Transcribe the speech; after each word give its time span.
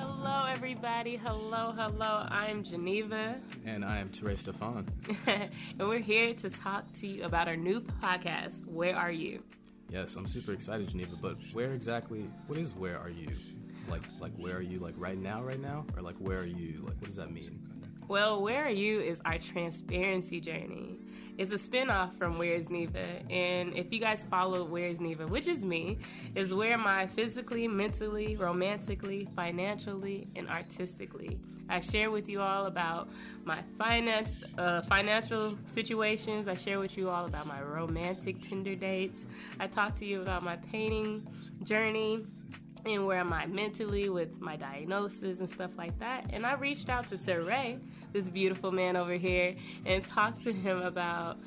Hello, 0.00 0.46
everybody. 0.48 1.16
Hello, 1.16 1.72
hello. 1.76 2.26
I'm 2.30 2.62
Geneva. 2.62 3.36
And 3.66 3.84
I 3.84 3.98
am 3.98 4.10
Teray 4.10 4.38
Stefan. 4.38 4.86
and 5.26 5.50
we're 5.80 5.98
here 5.98 6.32
to 6.34 6.50
talk 6.50 6.92
to 6.92 7.08
you 7.08 7.24
about 7.24 7.48
our 7.48 7.56
new 7.56 7.80
podcast, 7.80 8.64
Where 8.66 8.94
Are 8.94 9.10
You? 9.10 9.42
Yes, 9.90 10.14
I'm 10.14 10.28
super 10.28 10.52
excited, 10.52 10.88
Geneva, 10.88 11.16
but 11.20 11.36
where 11.52 11.72
exactly, 11.72 12.30
what 12.46 12.60
is 12.60 12.74
Where 12.74 12.96
Are 12.96 13.10
You? 13.10 13.30
Like, 13.88 14.02
like 14.20 14.32
where 14.36 14.56
are 14.56 14.62
you? 14.62 14.78
Like 14.78 14.94
right 14.98 15.18
now, 15.18 15.42
right 15.42 15.60
now, 15.60 15.86
or 15.96 16.02
like 16.02 16.16
where 16.16 16.38
are 16.38 16.46
you? 16.46 16.82
Like, 16.86 16.96
what 17.00 17.04
does 17.04 17.16
that 17.16 17.32
mean? 17.32 17.60
Well, 18.08 18.42
Where 18.42 18.64
Are 18.64 18.70
You 18.70 19.00
is 19.00 19.20
our 19.26 19.36
transparency 19.36 20.40
journey. 20.40 20.98
It's 21.36 21.50
a 21.52 21.56
spinoff 21.56 22.14
from 22.16 22.38
Where's 22.38 22.70
Neva. 22.70 23.04
And 23.28 23.76
if 23.76 23.92
you 23.92 24.00
guys 24.00 24.24
follow 24.24 24.64
Where's 24.64 24.98
Neva, 24.98 25.26
which 25.26 25.46
is 25.46 25.62
me, 25.62 25.98
is 26.34 26.54
where 26.54 26.78
my 26.78 27.06
physically, 27.06 27.68
mentally, 27.68 28.34
romantically, 28.34 29.28
financially, 29.36 30.26
and 30.36 30.48
artistically. 30.48 31.38
I 31.68 31.80
share 31.80 32.10
with 32.10 32.30
you 32.30 32.40
all 32.40 32.64
about 32.64 33.10
my 33.44 33.58
finance, 33.76 34.42
uh, 34.56 34.80
financial 34.82 35.58
situations. 35.66 36.48
I 36.48 36.54
share 36.54 36.80
with 36.80 36.96
you 36.96 37.10
all 37.10 37.26
about 37.26 37.46
my 37.46 37.60
romantic 37.60 38.40
Tinder 38.40 38.74
dates. 38.74 39.26
I 39.60 39.66
talk 39.66 39.94
to 39.96 40.06
you 40.06 40.22
about 40.22 40.42
my 40.42 40.56
painting 40.56 41.26
journey 41.62 42.20
and 42.84 43.06
where 43.06 43.18
am 43.18 43.32
I 43.32 43.46
mentally 43.46 44.08
with 44.08 44.40
my 44.40 44.56
diagnosis 44.56 45.40
and 45.40 45.48
stuff 45.48 45.70
like 45.76 45.98
that. 45.98 46.30
And 46.30 46.46
I 46.46 46.54
reached 46.54 46.88
out 46.88 47.06
to 47.08 47.16
Teray, 47.16 47.78
this 48.12 48.28
beautiful 48.28 48.72
man 48.72 48.96
over 48.96 49.14
here, 49.14 49.56
and 49.84 50.04
talked 50.06 50.42
to 50.44 50.52
him 50.52 50.82
about 50.82 51.38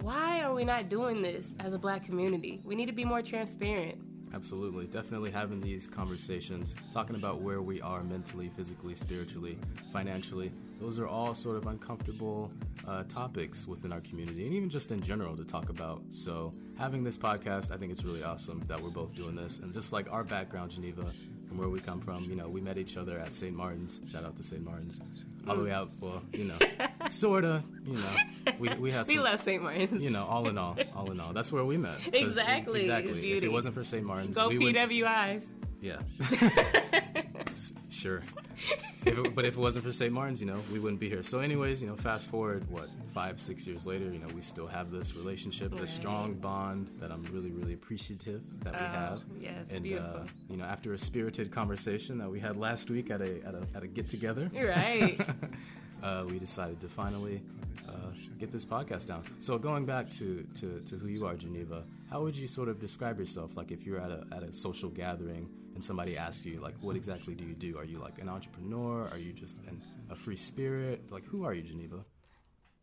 why 0.00 0.42
are 0.42 0.52
we 0.52 0.64
not 0.64 0.88
doing 0.88 1.22
this 1.22 1.54
as 1.60 1.74
a 1.74 1.78
black 1.78 2.04
community? 2.04 2.60
We 2.64 2.74
need 2.74 2.86
to 2.86 2.92
be 2.92 3.04
more 3.04 3.22
transparent. 3.22 3.98
Absolutely, 4.34 4.86
definitely 4.86 5.30
having 5.30 5.60
these 5.60 5.86
conversations, 5.86 6.74
talking 6.92 7.16
about 7.16 7.42
where 7.42 7.60
we 7.60 7.80
are 7.82 8.02
mentally, 8.02 8.48
physically, 8.56 8.94
spiritually, 8.94 9.58
financially. 9.92 10.50
Those 10.80 10.98
are 10.98 11.06
all 11.06 11.34
sort 11.34 11.56
of 11.56 11.66
uncomfortable 11.66 12.50
uh, 12.88 13.04
topics 13.04 13.66
within 13.66 13.92
our 13.92 14.00
community, 14.00 14.46
and 14.46 14.54
even 14.54 14.70
just 14.70 14.90
in 14.90 15.02
general 15.02 15.36
to 15.36 15.44
talk 15.44 15.68
about. 15.68 16.02
So, 16.08 16.54
having 16.78 17.04
this 17.04 17.18
podcast, 17.18 17.72
I 17.72 17.76
think 17.76 17.92
it's 17.92 18.04
really 18.04 18.22
awesome 18.22 18.62
that 18.68 18.80
we're 18.80 18.90
both 18.90 19.14
doing 19.14 19.36
this. 19.36 19.58
And 19.58 19.72
just 19.72 19.92
like 19.92 20.10
our 20.10 20.24
background, 20.24 20.70
Geneva, 20.70 21.04
from 21.46 21.58
where 21.58 21.68
we 21.68 21.80
come 21.80 22.00
from, 22.00 22.24
you 22.24 22.34
know, 22.34 22.48
we 22.48 22.62
met 22.62 22.78
each 22.78 22.96
other 22.96 23.18
at 23.18 23.34
St. 23.34 23.54
Martin's. 23.54 24.00
Shout 24.10 24.24
out 24.24 24.36
to 24.36 24.42
St. 24.42 24.64
Martin's. 24.64 24.98
All 25.46 25.56
the 25.56 25.64
way 25.64 25.72
out, 25.72 25.88
well, 26.00 26.22
you 26.32 26.44
know, 26.44 26.58
sorta, 27.10 27.62
you 27.86 27.94
know, 27.94 28.52
we, 28.58 28.68
we 28.74 28.90
had 28.90 29.06
We 29.08 29.18
love 29.18 29.40
St. 29.40 29.62
Martin's. 29.62 30.02
you 30.02 30.10
know, 30.10 30.24
all 30.26 30.48
in 30.48 30.58
all, 30.58 30.76
all 30.96 31.10
in 31.10 31.20
all, 31.20 31.32
that's 31.32 31.50
where 31.52 31.64
we 31.64 31.76
met. 31.76 31.96
Exactly, 32.12 32.80
exactly. 32.80 33.32
If 33.32 33.42
it 33.42 33.50
wasn't 33.52 33.74
for 33.74 33.84
St. 33.84 34.04
Martin's, 34.04 34.36
Go 34.36 34.48
we 34.48 34.58
would, 34.58 34.74
PWIs. 34.74 35.52
yeah. 35.80 35.98
Sure. 38.02 38.22
If 39.06 39.16
it, 39.18 39.34
but 39.34 39.44
if 39.44 39.56
it 39.56 39.60
wasn't 39.60 39.84
for 39.84 39.92
St. 39.92 40.12
Martin's, 40.12 40.40
you 40.40 40.46
know, 40.46 40.58
we 40.72 40.80
wouldn't 40.80 40.98
be 41.00 41.08
here. 41.08 41.22
So, 41.22 41.38
anyways, 41.38 41.80
you 41.80 41.88
know, 41.88 41.94
fast 41.94 42.28
forward, 42.28 42.68
what, 42.68 42.88
five, 43.14 43.40
six 43.40 43.64
years 43.64 43.86
later, 43.86 44.06
you 44.06 44.18
know, 44.18 44.26
we 44.34 44.42
still 44.42 44.66
have 44.66 44.90
this 44.90 45.14
relationship, 45.14 45.72
this 45.74 45.90
strong 45.90 46.34
bond 46.34 46.90
that 46.98 47.12
I'm 47.12 47.22
really, 47.32 47.52
really 47.52 47.74
appreciative 47.74 48.42
that 48.64 48.72
we 48.72 48.80
Oh, 48.80 48.82
have. 48.82 49.22
yes, 49.40 49.72
and, 49.72 49.84
beautiful. 49.84 50.22
Uh, 50.22 50.26
you 50.50 50.56
know, 50.56 50.64
after 50.64 50.94
a 50.94 50.98
spirited 50.98 51.52
conversation 51.52 52.18
that 52.18 52.28
we 52.28 52.40
had 52.40 52.56
last 52.56 52.90
week 52.90 53.10
at 53.10 53.20
a, 53.20 53.36
at 53.46 53.54
a, 53.54 53.66
at 53.74 53.82
a 53.84 53.86
get 53.86 54.08
together, 54.08 54.50
right. 54.52 55.20
uh, 56.02 56.24
we 56.28 56.40
decided 56.40 56.80
to 56.80 56.88
finally 56.88 57.40
uh, 57.88 57.92
get 58.40 58.50
this 58.50 58.64
podcast 58.64 59.06
down. 59.06 59.22
So 59.38 59.58
going 59.58 59.86
back 59.86 60.10
to, 60.10 60.44
to, 60.54 60.80
to 60.80 60.96
who 60.96 61.06
you 61.06 61.24
are, 61.24 61.36
Geneva, 61.36 61.84
how 62.10 62.22
would 62.22 62.36
you 62.36 62.48
sort 62.48 62.68
of 62.68 62.80
describe 62.80 63.18
yourself? 63.20 63.56
Like 63.56 63.70
if 63.70 63.86
you're 63.86 64.00
at 64.00 64.10
a, 64.10 64.26
at 64.32 64.42
a 64.42 64.52
social 64.52 64.90
gathering 64.90 65.48
and 65.74 65.84
somebody 65.84 66.16
asks 66.16 66.44
you, 66.44 66.60
like, 66.60 66.74
what 66.80 66.96
exactly 66.96 67.34
do 67.34 67.44
you 67.44 67.54
do? 67.54 67.78
Are 67.78 67.84
you 67.84 67.98
like 67.98 68.18
an 68.20 68.28
entrepreneur? 68.28 69.08
Are 69.10 69.18
you 69.18 69.32
just 69.32 69.56
an, 69.68 69.80
a 70.10 70.14
free 70.14 70.36
spirit? 70.36 71.10
Like, 71.10 71.24
who 71.24 71.44
are 71.44 71.54
you, 71.54 71.62
Geneva? 71.62 72.04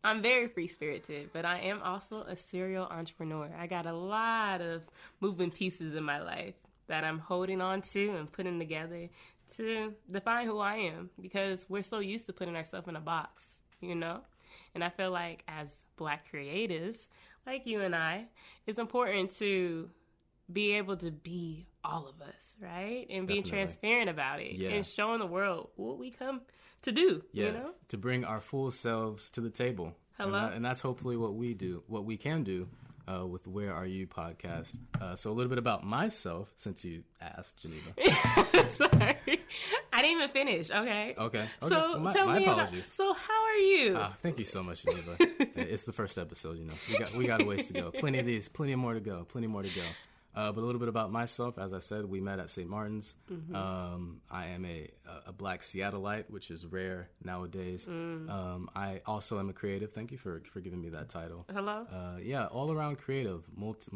I'm 0.02 0.22
very 0.22 0.48
free 0.48 0.66
spirited, 0.66 1.30
but 1.32 1.44
I 1.44 1.58
am 1.58 1.82
also 1.82 2.22
a 2.22 2.34
serial 2.34 2.86
entrepreneur. 2.86 3.50
I 3.58 3.66
got 3.66 3.84
a 3.86 3.92
lot 3.92 4.62
of 4.62 4.82
moving 5.20 5.50
pieces 5.50 5.94
in 5.94 6.02
my 6.04 6.22
life 6.22 6.54
that 6.86 7.04
I'm 7.04 7.18
holding 7.18 7.60
on 7.60 7.82
to 7.82 8.16
and 8.16 8.32
putting 8.32 8.58
together 8.58 9.10
to 9.56 9.94
define 10.10 10.46
who 10.46 10.58
I 10.58 10.76
am 10.76 11.10
because 11.20 11.66
we're 11.68 11.82
so 11.82 11.98
used 11.98 12.26
to 12.26 12.32
putting 12.32 12.56
ourselves 12.56 12.88
in 12.88 12.96
a 12.96 13.00
box, 13.00 13.58
you 13.80 13.94
know? 13.94 14.20
And 14.74 14.82
I 14.82 14.88
feel 14.88 15.10
like 15.10 15.44
as 15.48 15.82
black 15.96 16.26
creatives, 16.32 17.08
like 17.46 17.66
you 17.66 17.82
and 17.82 17.94
I, 17.94 18.24
it's 18.66 18.78
important 18.78 19.30
to 19.36 19.90
be 20.52 20.72
able 20.72 20.96
to 20.96 21.10
be 21.10 21.66
all 21.84 22.06
of 22.08 22.20
us, 22.26 22.54
right? 22.60 23.06
And 23.10 23.26
being 23.26 23.42
Definitely. 23.42 23.50
transparent 23.50 24.10
about 24.10 24.40
it 24.40 24.52
Yeah. 24.52 24.70
and 24.70 24.84
showing 24.86 25.18
the 25.20 25.26
world 25.26 25.70
what 25.76 25.98
we 25.98 26.10
come 26.10 26.42
to 26.82 26.92
do, 26.92 27.22
Yeah, 27.32 27.46
you 27.46 27.52
know? 27.52 27.70
to 27.88 27.96
bring 27.98 28.24
our 28.24 28.40
full 28.40 28.70
selves 28.70 29.30
to 29.30 29.40
the 29.40 29.50
table. 29.50 29.94
Hello? 30.18 30.26
And, 30.26 30.34
that- 30.34 30.56
and 30.56 30.64
that's 30.64 30.80
hopefully 30.80 31.16
what 31.16 31.34
we 31.34 31.54
do, 31.54 31.82
what 31.86 32.04
we 32.04 32.16
can 32.16 32.42
do 32.44 32.68
uh, 33.08 33.26
with 33.26 33.46
Where 33.48 33.72
Are 33.74 33.86
You 33.86 34.06
podcast. 34.06 34.76
Uh, 35.00 35.16
so 35.16 35.30
a 35.30 35.34
little 35.34 35.48
bit 35.48 35.58
about 35.58 35.84
myself, 35.84 36.52
since 36.56 36.84
you 36.84 37.02
asked, 37.20 37.56
Geneva. 37.58 37.92
Sorry, 38.68 39.16
I 39.92 40.02
didn't 40.02 40.16
even 40.16 40.28
finish. 40.30 40.70
Okay. 40.70 41.14
Okay. 41.18 41.38
okay. 41.38 41.48
So 41.62 41.68
Well, 41.70 41.98
my, 42.00 42.12
tell 42.12 42.26
my 42.26 42.38
me 42.38 42.44
about. 42.44 42.58
apologies. 42.60 42.92
So 42.92 43.12
how 43.12 43.44
are 43.44 43.56
you? 43.56 43.96
Ah, 43.98 44.14
thank 44.22 44.38
you 44.38 44.44
so 44.44 44.62
much, 44.62 44.84
Geneva. 44.84 45.16
it's 45.56 45.84
the 45.84 45.92
first 45.92 46.18
episode, 46.18 46.58
you 46.58 46.64
know. 46.66 46.74
We 46.88 46.98
got 46.98 47.14
we 47.14 47.26
got 47.26 47.42
a 47.42 47.44
ways 47.46 47.66
to 47.68 47.72
go. 47.72 47.90
Plenty 47.90 48.18
of 48.20 48.26
these, 48.26 48.48
plenty 48.48 48.74
more 48.76 48.94
to 48.94 49.00
go, 49.00 49.24
plenty 49.28 49.46
more 49.48 49.62
to 49.62 49.68
go. 49.70 49.82
Uh, 50.32 50.52
but 50.52 50.62
a 50.62 50.64
little 50.64 50.78
bit 50.78 50.88
about 50.88 51.10
myself. 51.10 51.58
As 51.58 51.72
I 51.72 51.80
said, 51.80 52.04
we 52.04 52.20
met 52.20 52.38
at 52.38 52.50
St. 52.50 52.68
Martin's. 52.68 53.16
Mm-hmm. 53.30 53.54
Um, 53.54 54.20
I 54.30 54.46
am 54.46 54.64
a 54.64 54.88
a 55.26 55.32
black 55.32 55.60
Seattleite, 55.60 56.30
which 56.30 56.50
is 56.52 56.64
rare 56.66 57.08
nowadays. 57.24 57.86
Mm. 57.90 58.30
Um, 58.30 58.70
I 58.76 59.00
also 59.06 59.40
am 59.40 59.50
a 59.50 59.52
creative. 59.52 59.92
Thank 59.92 60.12
you 60.12 60.18
for 60.18 60.40
for 60.52 60.60
giving 60.60 60.80
me 60.80 60.88
that 60.90 61.08
title. 61.08 61.46
Hello. 61.52 61.84
Uh, 61.92 62.18
yeah, 62.22 62.46
all 62.46 62.70
around 62.70 62.98
creative, 62.98 63.42
multi 63.56 63.90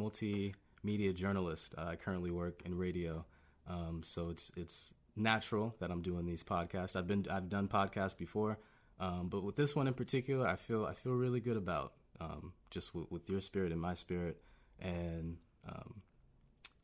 multimedia 0.84 1.14
journalist. 1.14 1.74
Uh, 1.78 1.84
I 1.84 1.96
currently 1.96 2.30
work 2.30 2.62
in 2.64 2.76
radio, 2.76 3.24
um, 3.68 4.02
so 4.02 4.30
it's 4.30 4.50
it's 4.56 4.92
natural 5.16 5.74
that 5.78 5.90
I'm 5.90 6.02
doing 6.02 6.26
these 6.26 6.42
podcasts. 6.42 6.96
I've 6.96 7.06
been 7.06 7.26
I've 7.30 7.48
done 7.48 7.68
podcasts 7.68 8.16
before, 8.16 8.58
um, 9.00 9.28
but 9.28 9.42
with 9.44 9.56
this 9.56 9.74
one 9.76 9.86
in 9.86 9.94
particular, 9.94 10.46
I 10.46 10.56
feel 10.56 10.84
I 10.84 10.94
feel 10.94 11.12
really 11.12 11.40
good 11.40 11.56
about 11.56 11.92
um, 12.20 12.52
just 12.70 12.88
w- 12.88 13.06
with 13.10 13.28
your 13.28 13.40
spirit 13.40 13.72
and 13.72 13.80
my 13.80 13.94
spirit, 13.94 14.40
and 14.80 15.36
um, 15.68 16.02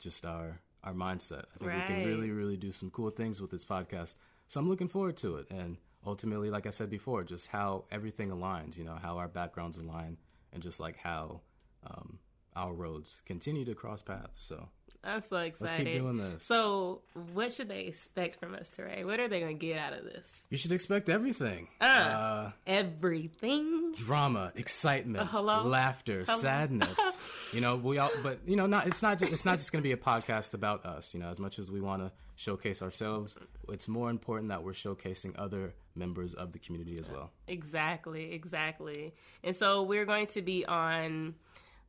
just 0.00 0.24
our 0.26 0.60
our 0.82 0.92
mindset. 0.94 1.44
I 1.54 1.58
think 1.64 1.72
we 1.72 1.94
can 1.94 2.04
really 2.06 2.30
really 2.30 2.56
do 2.56 2.72
some 2.72 2.90
cool 2.90 3.10
things 3.10 3.40
with 3.40 3.50
this 3.50 3.64
podcast. 3.64 4.16
So 4.48 4.58
I'm 4.58 4.68
looking 4.68 4.88
forward 4.88 5.16
to 5.18 5.36
it, 5.36 5.46
and 5.50 5.76
ultimately, 6.04 6.50
like 6.50 6.66
I 6.66 6.70
said 6.70 6.90
before, 6.90 7.22
just 7.22 7.46
how 7.48 7.84
everything 7.92 8.30
aligns. 8.30 8.76
You 8.76 8.84
know, 8.84 8.96
how 9.00 9.18
our 9.18 9.28
backgrounds 9.28 9.78
align, 9.78 10.16
and 10.52 10.62
just 10.62 10.80
like 10.80 10.96
how 10.96 11.42
um, 11.86 12.18
our 12.56 12.72
roads 12.72 13.20
continue 13.26 13.64
to 13.66 13.74
cross 13.74 14.02
paths. 14.02 14.40
So 14.42 14.68
I'm 15.04 15.20
so 15.20 15.36
excited. 15.38 15.72
let's 15.72 15.82
keep 15.84 15.92
doing 15.92 16.16
this. 16.18 16.44
So, 16.44 17.02
what 17.32 17.52
should 17.52 17.68
they 17.68 17.82
expect 17.82 18.40
from 18.40 18.54
us 18.54 18.70
today? 18.70 19.04
What 19.04 19.20
are 19.20 19.28
they 19.28 19.40
going 19.40 19.56
to 19.58 19.66
get 19.66 19.78
out 19.78 19.92
of 19.92 20.04
this? 20.04 20.28
you 20.50 20.56
should 20.58 20.72
expect 20.72 21.08
everything. 21.08 21.68
Uh. 21.80 21.84
Uh, 21.84 22.50
Everything. 22.66 23.92
drama, 23.94 24.52
excitement, 24.56 25.22
Uh, 25.24 25.26
hello? 25.26 25.62
laughter, 25.64 26.24
Hello? 26.26 26.38
sadness. 26.38 26.98
you 27.52 27.60
know, 27.60 27.76
we 27.76 27.98
all, 27.98 28.10
but 28.22 28.40
you 28.46 28.56
know, 28.56 28.66
not 28.66 28.86
it's 28.86 29.02
not 29.02 29.18
just, 29.18 29.32
it's 29.32 29.44
not 29.44 29.58
just 29.58 29.72
going 29.72 29.82
to 29.82 29.86
be 29.86 29.92
a 29.92 29.96
podcast 29.96 30.54
about 30.54 30.84
us. 30.86 31.14
You 31.14 31.20
know, 31.20 31.28
as 31.28 31.40
much 31.40 31.58
as 31.58 31.70
we 31.70 31.80
want 31.80 32.02
to 32.02 32.12
showcase 32.36 32.82
ourselves, 32.82 33.36
it's 33.68 33.88
more 33.88 34.10
important 34.10 34.48
that 34.50 34.62
we're 34.62 34.72
showcasing 34.72 35.34
other 35.36 35.74
members 35.94 36.34
of 36.34 36.52
the 36.52 36.58
community 36.58 36.98
as 36.98 37.10
well. 37.10 37.30
Exactly. 37.48 38.32
Exactly. 38.32 39.14
And 39.44 39.54
so 39.54 39.82
we're 39.82 40.06
going 40.06 40.26
to 40.28 40.42
be 40.42 40.64
on. 40.64 41.34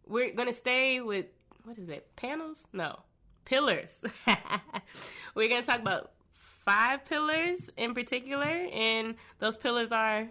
We're 0.08 0.34
going 0.34 0.48
to 0.48 0.54
stay 0.54 1.02
with 1.02 1.28
what 1.64 1.78
is 1.78 1.90
it? 1.90 2.16
Panels? 2.16 2.68
No, 2.74 3.00
pillars. 3.46 4.04
we're 5.36 5.50
going 5.50 5.62
to 5.62 5.68
talk 5.68 5.80
about 5.80 6.12
five 6.34 7.06
pillars 7.06 7.70
in 7.78 7.94
particular, 7.94 8.46
and 8.46 9.16
those 9.40 9.58
pillars 9.58 9.92
are, 9.92 10.28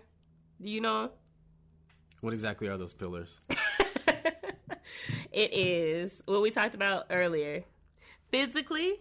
you 0.61 0.81
know, 0.81 1.11
What 2.21 2.33
exactly 2.33 2.69
are 2.69 2.77
those 2.77 2.95
pillars? 2.95 3.41
it 5.33 5.53
is 5.53 6.23
what 6.27 6.43
we 6.43 6.51
talked 6.51 6.75
about 6.75 7.07
earlier 7.11 7.65
physically, 8.31 8.95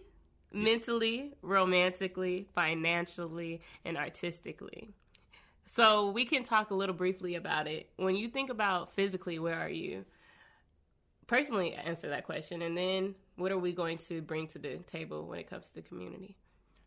mentally, 0.52 1.32
romantically, 1.42 2.48
financially, 2.54 3.60
and 3.84 3.96
artistically. 3.96 4.90
So 5.66 6.10
we 6.10 6.24
can 6.24 6.42
talk 6.42 6.70
a 6.70 6.74
little 6.74 6.94
briefly 6.94 7.36
about 7.36 7.68
it. 7.68 7.90
When 7.96 8.16
you 8.16 8.28
think 8.28 8.50
about 8.50 8.92
physically, 8.92 9.38
where 9.38 9.58
are 9.58 9.68
you? 9.68 10.04
Personally, 11.28 11.74
answer 11.74 12.08
that 12.08 12.24
question, 12.24 12.62
and 12.62 12.76
then 12.76 13.14
what 13.36 13.52
are 13.52 13.58
we 13.58 13.72
going 13.72 13.98
to 13.98 14.20
bring 14.20 14.48
to 14.48 14.58
the 14.58 14.78
table 14.78 15.26
when 15.28 15.38
it 15.38 15.48
comes 15.48 15.68
to 15.68 15.74
the 15.76 15.82
community? 15.82 16.36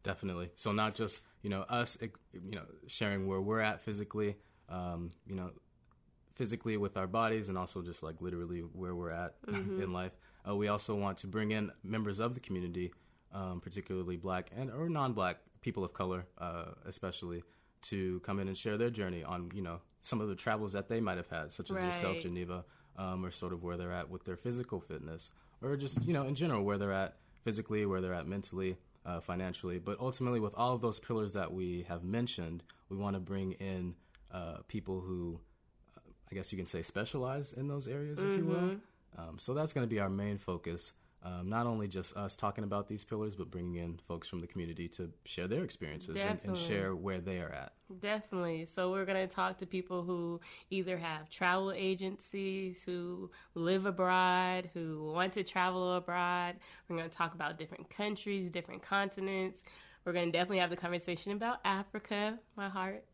definitely. 0.03 0.51
So 0.55 0.71
not 0.71 0.93
just 0.93 1.21
you 1.41 1.49
know 1.49 1.61
us, 1.61 1.97
you 2.01 2.55
know, 2.55 2.65
sharing 2.87 3.25
where 3.25 3.41
we're 3.41 3.61
at 3.61 3.81
physically, 3.81 4.35
um, 4.69 5.11
you 5.25 5.35
know, 5.35 5.51
physically 6.35 6.77
with 6.77 6.97
our 6.97 7.07
bodies, 7.07 7.49
and 7.49 7.57
also 7.57 7.81
just 7.81 8.03
like 8.03 8.15
literally 8.21 8.59
where 8.59 8.95
we're 8.95 9.11
at 9.11 9.35
in 9.81 9.93
life. 9.93 10.13
Uh, 10.47 10.55
we 10.55 10.67
also 10.67 10.95
want 10.95 11.17
to 11.19 11.27
bring 11.27 11.51
in 11.51 11.71
members 11.83 12.19
of 12.19 12.33
the 12.33 12.39
community, 12.39 12.91
um, 13.33 13.61
particularly 13.61 14.17
Black 14.17 14.51
and 14.55 14.69
or 14.71 14.89
non-Black 14.89 15.37
people 15.61 15.83
of 15.83 15.93
color, 15.93 16.25
uh, 16.37 16.65
especially, 16.85 17.43
to 17.83 18.19
come 18.21 18.39
in 18.39 18.47
and 18.47 18.57
share 18.57 18.77
their 18.77 18.89
journey 18.89 19.23
on 19.23 19.51
you 19.53 19.61
know 19.61 19.79
some 20.01 20.19
of 20.21 20.27
the 20.27 20.35
travels 20.35 20.73
that 20.73 20.89
they 20.89 20.99
might 20.99 21.17
have 21.17 21.29
had, 21.29 21.51
such 21.51 21.71
as 21.71 21.81
yourself, 21.81 22.19
Geneva, 22.19 22.65
um, 22.97 23.23
or 23.25 23.31
sort 23.31 23.53
of 23.53 23.63
where 23.63 23.77
they're 23.77 23.93
at 23.93 24.09
with 24.09 24.25
their 24.25 24.35
physical 24.37 24.79
fitness, 24.81 25.31
or 25.61 25.75
just 25.77 26.05
you 26.05 26.13
know 26.13 26.23
in 26.23 26.35
general 26.35 26.63
where 26.63 26.77
they're 26.77 26.93
at 26.93 27.15
physically, 27.43 27.85
where 27.85 28.01
they're 28.01 28.13
at 28.13 28.27
mentally, 28.27 28.77
uh, 29.05 29.19
financially. 29.19 29.79
But 29.79 29.99
ultimately, 29.99 30.39
with 30.39 30.53
all 30.55 30.73
of 30.73 30.81
those 30.81 30.99
pillars 30.99 31.33
that 31.33 31.51
we 31.51 31.85
have 31.87 32.03
mentioned, 32.03 32.63
we 32.89 32.97
want 32.97 33.15
to 33.15 33.19
bring 33.19 33.53
in 33.53 33.95
uh, 34.31 34.57
people 34.67 35.01
who, 35.01 35.39
I 36.31 36.35
guess 36.35 36.51
you 36.51 36.57
can 36.57 36.65
say, 36.65 36.81
specialize 36.81 37.53
in 37.53 37.67
those 37.67 37.87
areas, 37.87 38.19
if 38.19 38.37
you 38.37 38.45
will. 38.45 38.75
Um, 39.17 39.37
so 39.37 39.53
that's 39.53 39.73
going 39.73 39.87
to 39.87 39.89
be 39.89 39.99
our 39.99 40.09
main 40.09 40.37
focus. 40.37 40.93
Um, 41.25 41.47
not 41.47 41.67
only 41.67 41.87
just 41.87 42.17
us 42.17 42.35
talking 42.35 42.65
about 42.65 42.89
these 42.89 43.05
pillars, 43.05 43.33
but 43.35 43.49
bringing 43.49 43.75
in 43.75 43.97
folks 43.97 44.27
from 44.27 44.41
the 44.41 44.47
community 44.47 44.89
to 44.89 45.09
share 45.23 45.47
their 45.47 45.63
experiences 45.63 46.17
and, 46.17 46.37
and 46.43 46.57
share 46.57 46.95
where 46.95 47.21
they 47.21 47.39
are 47.39 47.49
at. 47.49 47.71
Definitely. 48.01 48.65
So 48.65 48.91
we're 48.91 49.05
going 49.05 49.25
to 49.25 49.33
talk 49.33 49.57
to 49.59 49.65
people 49.65 50.03
who 50.03 50.41
either 50.69 50.97
have 50.97 51.29
travel 51.29 51.71
agencies, 51.71 52.83
who 52.83 53.31
live 53.55 53.85
abroad, 53.85 54.69
who 54.73 55.13
want 55.13 55.31
to 55.33 55.43
travel 55.43 55.95
abroad. 55.95 56.55
We're 56.89 56.97
going 56.97 57.09
to 57.09 57.15
talk 57.15 57.33
about 57.33 57.57
different 57.57 57.89
countries, 57.89 58.51
different 58.51 58.81
continents. 58.81 59.63
We're 60.03 60.13
going 60.13 60.25
to 60.25 60.37
definitely 60.37 60.59
have 60.59 60.71
the 60.71 60.75
conversation 60.75 61.31
about 61.31 61.59
Africa, 61.63 62.37
my 62.57 62.67
heart. 62.67 63.05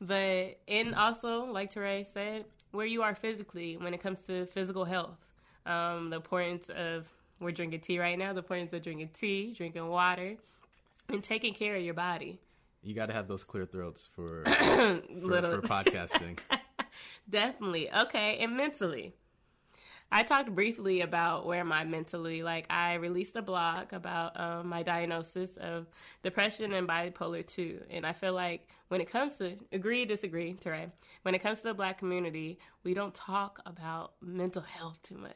But, 0.00 0.58
and 0.66 0.94
also, 0.94 1.44
like 1.44 1.72
Teray 1.72 2.06
said, 2.06 2.46
where 2.70 2.86
you 2.86 3.02
are 3.02 3.14
physically 3.14 3.76
when 3.76 3.92
it 3.92 4.00
comes 4.00 4.22
to 4.22 4.46
physical 4.46 4.84
health. 4.84 5.18
Um, 5.66 6.10
the 6.10 6.16
importance 6.16 6.70
of, 6.70 7.06
we're 7.38 7.52
drinking 7.52 7.80
tea 7.80 7.98
right 7.98 8.18
now, 8.18 8.32
the 8.32 8.38
importance 8.38 8.72
of 8.72 8.82
drinking 8.82 9.10
tea, 9.18 9.54
drinking 9.56 9.88
water, 9.88 10.36
and 11.08 11.22
taking 11.22 11.54
care 11.54 11.76
of 11.76 11.82
your 11.82 11.94
body. 11.94 12.38
You 12.82 12.94
got 12.94 13.06
to 13.06 13.12
have 13.12 13.28
those 13.28 13.44
clear 13.44 13.66
throats 13.66 14.08
for 14.14 14.44
for, 14.46 15.02
for 15.02 15.60
podcasting. 15.62 16.38
Definitely. 17.30 17.92
Okay. 17.92 18.38
And 18.38 18.56
mentally. 18.56 19.14
I 20.12 20.24
talked 20.24 20.52
briefly 20.54 21.02
about 21.02 21.46
where 21.46 21.60
am 21.60 21.72
I 21.72 21.84
mentally, 21.84 22.42
like, 22.42 22.66
I 22.68 22.94
released 22.94 23.36
a 23.36 23.42
blog 23.42 23.92
about 23.92 24.38
um, 24.38 24.68
my 24.68 24.82
diagnosis 24.82 25.56
of 25.56 25.86
depression 26.22 26.72
and 26.72 26.88
bipolar 26.88 27.46
2. 27.46 27.84
And 27.90 28.04
I 28.04 28.12
feel 28.12 28.32
like 28.32 28.68
when 28.88 29.00
it 29.00 29.08
comes 29.08 29.36
to, 29.36 29.56
agree, 29.70 30.04
disagree, 30.04 30.54
Teray, 30.54 30.90
when 31.22 31.34
it 31.36 31.38
comes 31.38 31.58
to 31.58 31.68
the 31.68 31.74
black 31.74 31.98
community, 31.98 32.58
we 32.82 32.92
don't 32.92 33.14
talk 33.14 33.60
about 33.64 34.14
mental 34.20 34.62
health 34.62 34.98
too 35.04 35.16
much. 35.16 35.34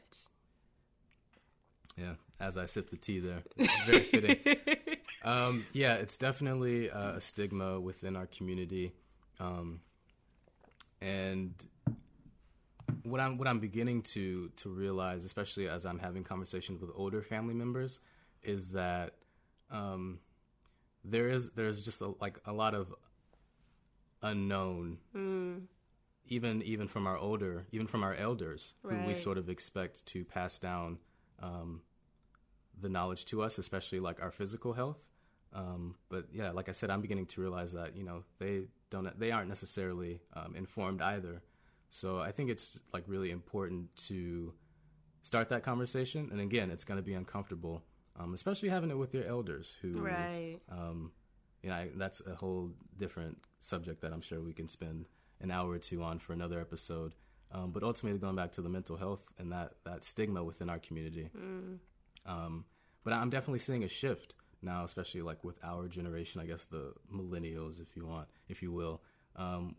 Yeah, 1.97 2.15
as 2.41 2.57
I 2.57 2.65
sip 2.65 2.89
the 2.89 2.97
tea 2.97 3.19
there, 3.19 3.43
very 3.87 3.99
fitting. 4.01 4.57
um, 5.23 5.65
yeah, 5.71 5.93
it's 5.93 6.17
definitely 6.17 6.91
uh, 6.91 7.13
a 7.13 7.21
stigma 7.21 7.79
within 7.79 8.17
our 8.17 8.25
community, 8.25 8.91
um, 9.39 9.79
and 11.01 11.53
what 13.03 13.19
I'm 13.19 13.37
what 13.37 13.47
I'm 13.47 13.59
beginning 13.59 14.01
to 14.13 14.49
to 14.57 14.69
realize, 14.69 15.25
especially 15.25 15.67
as 15.67 15.85
I'm 15.85 15.99
having 15.99 16.23
conversations 16.23 16.81
with 16.81 16.89
older 16.95 17.21
family 17.21 17.53
members, 17.53 17.99
is 18.43 18.71
that 18.71 19.13
um, 19.71 20.19
there 21.03 21.27
is 21.27 21.51
there's 21.51 21.83
just 21.83 22.01
a, 22.01 22.13
like 22.19 22.39
a 22.45 22.53
lot 22.53 22.73
of 22.75 22.93
unknown 24.21 24.97
even 26.27 26.61
even 26.63 26.87
from 26.87 27.05
our 27.07 27.17
older, 27.17 27.67
even 27.71 27.87
from 27.87 28.03
our 28.03 28.15
elders, 28.15 28.73
who 28.81 28.89
we 29.07 29.13
sort 29.15 29.37
of 29.37 29.49
expect 29.49 30.05
to 30.07 30.25
pass 30.25 30.57
down 30.59 30.97
um, 31.41 31.81
the 32.81 32.89
knowledge 32.89 33.25
to 33.25 33.41
us, 33.43 33.57
especially 33.57 33.99
like 33.99 34.21
our 34.21 34.31
physical 34.31 34.73
health. 34.73 34.97
Um, 35.53 35.95
but 36.09 36.25
yeah, 36.33 36.51
like 36.51 36.67
I 36.67 36.71
said, 36.73 36.89
I'm 36.89 37.01
beginning 37.01 37.27
to 37.27 37.41
realize 37.41 37.73
that 37.73 37.95
you 37.95 38.03
know 38.03 38.23
they 38.39 38.63
don't, 38.89 39.17
they 39.19 39.31
aren't 39.31 39.49
necessarily 39.49 40.21
um, 40.33 40.55
informed 40.55 41.01
either. 41.01 41.41
So 41.89 42.19
I 42.19 42.31
think 42.31 42.49
it's 42.49 42.79
like 42.93 43.03
really 43.07 43.31
important 43.31 43.95
to 44.07 44.53
start 45.23 45.49
that 45.49 45.63
conversation. 45.63 46.29
And 46.31 46.41
again, 46.41 46.69
it's 46.71 46.83
going 46.83 46.97
to 46.97 47.03
be 47.03 47.13
uncomfortable, 47.13 47.83
um, 48.19 48.33
especially 48.33 48.69
having 48.69 48.89
it 48.91 48.97
with 48.97 49.13
your 49.13 49.23
elders 49.25 49.75
who 49.81 49.93
Right. 49.93 50.59
um, 50.69 51.11
you 51.63 51.69
know, 51.69 51.75
I, 51.75 51.89
that's 51.95 52.21
a 52.25 52.35
whole 52.35 52.71
different 52.97 53.37
subject 53.59 54.01
that 54.01 54.13
I'm 54.13 54.21
sure 54.21 54.39
we 54.39 54.53
can 54.53 54.67
spend 54.67 55.07
an 55.41 55.49
hour 55.51 55.71
or 55.71 55.79
two 55.79 56.03
on 56.03 56.19
for 56.19 56.33
another 56.33 56.59
episode. 56.61 57.15
Um, 57.51 57.71
but 57.71 57.81
ultimately, 57.83 58.19
going 58.19 58.35
back 58.35 58.51
to 58.53 58.61
the 58.61 58.69
mental 58.69 58.97
health 58.97 59.23
and 59.39 59.51
that, 59.51 59.73
that 59.85 60.03
stigma 60.03 60.43
within 60.43 60.69
our 60.69 60.79
community. 60.79 61.29
Um, 62.25 62.65
but 63.03 63.13
I'm 63.13 63.29
definitely 63.29 63.59
seeing 63.59 63.83
a 63.83 63.87
shift 63.87 64.33
now, 64.61 64.83
especially 64.83 65.21
like 65.21 65.43
with 65.43 65.57
our 65.63 65.87
generation, 65.87 66.41
I 66.41 66.45
guess 66.45 66.65
the 66.65 66.93
millennials, 67.13 67.79
if 67.81 67.95
you 67.95 68.05
want, 68.05 68.27
if 68.49 68.61
you 68.61 68.71
will. 68.71 69.01
Um, 69.35 69.75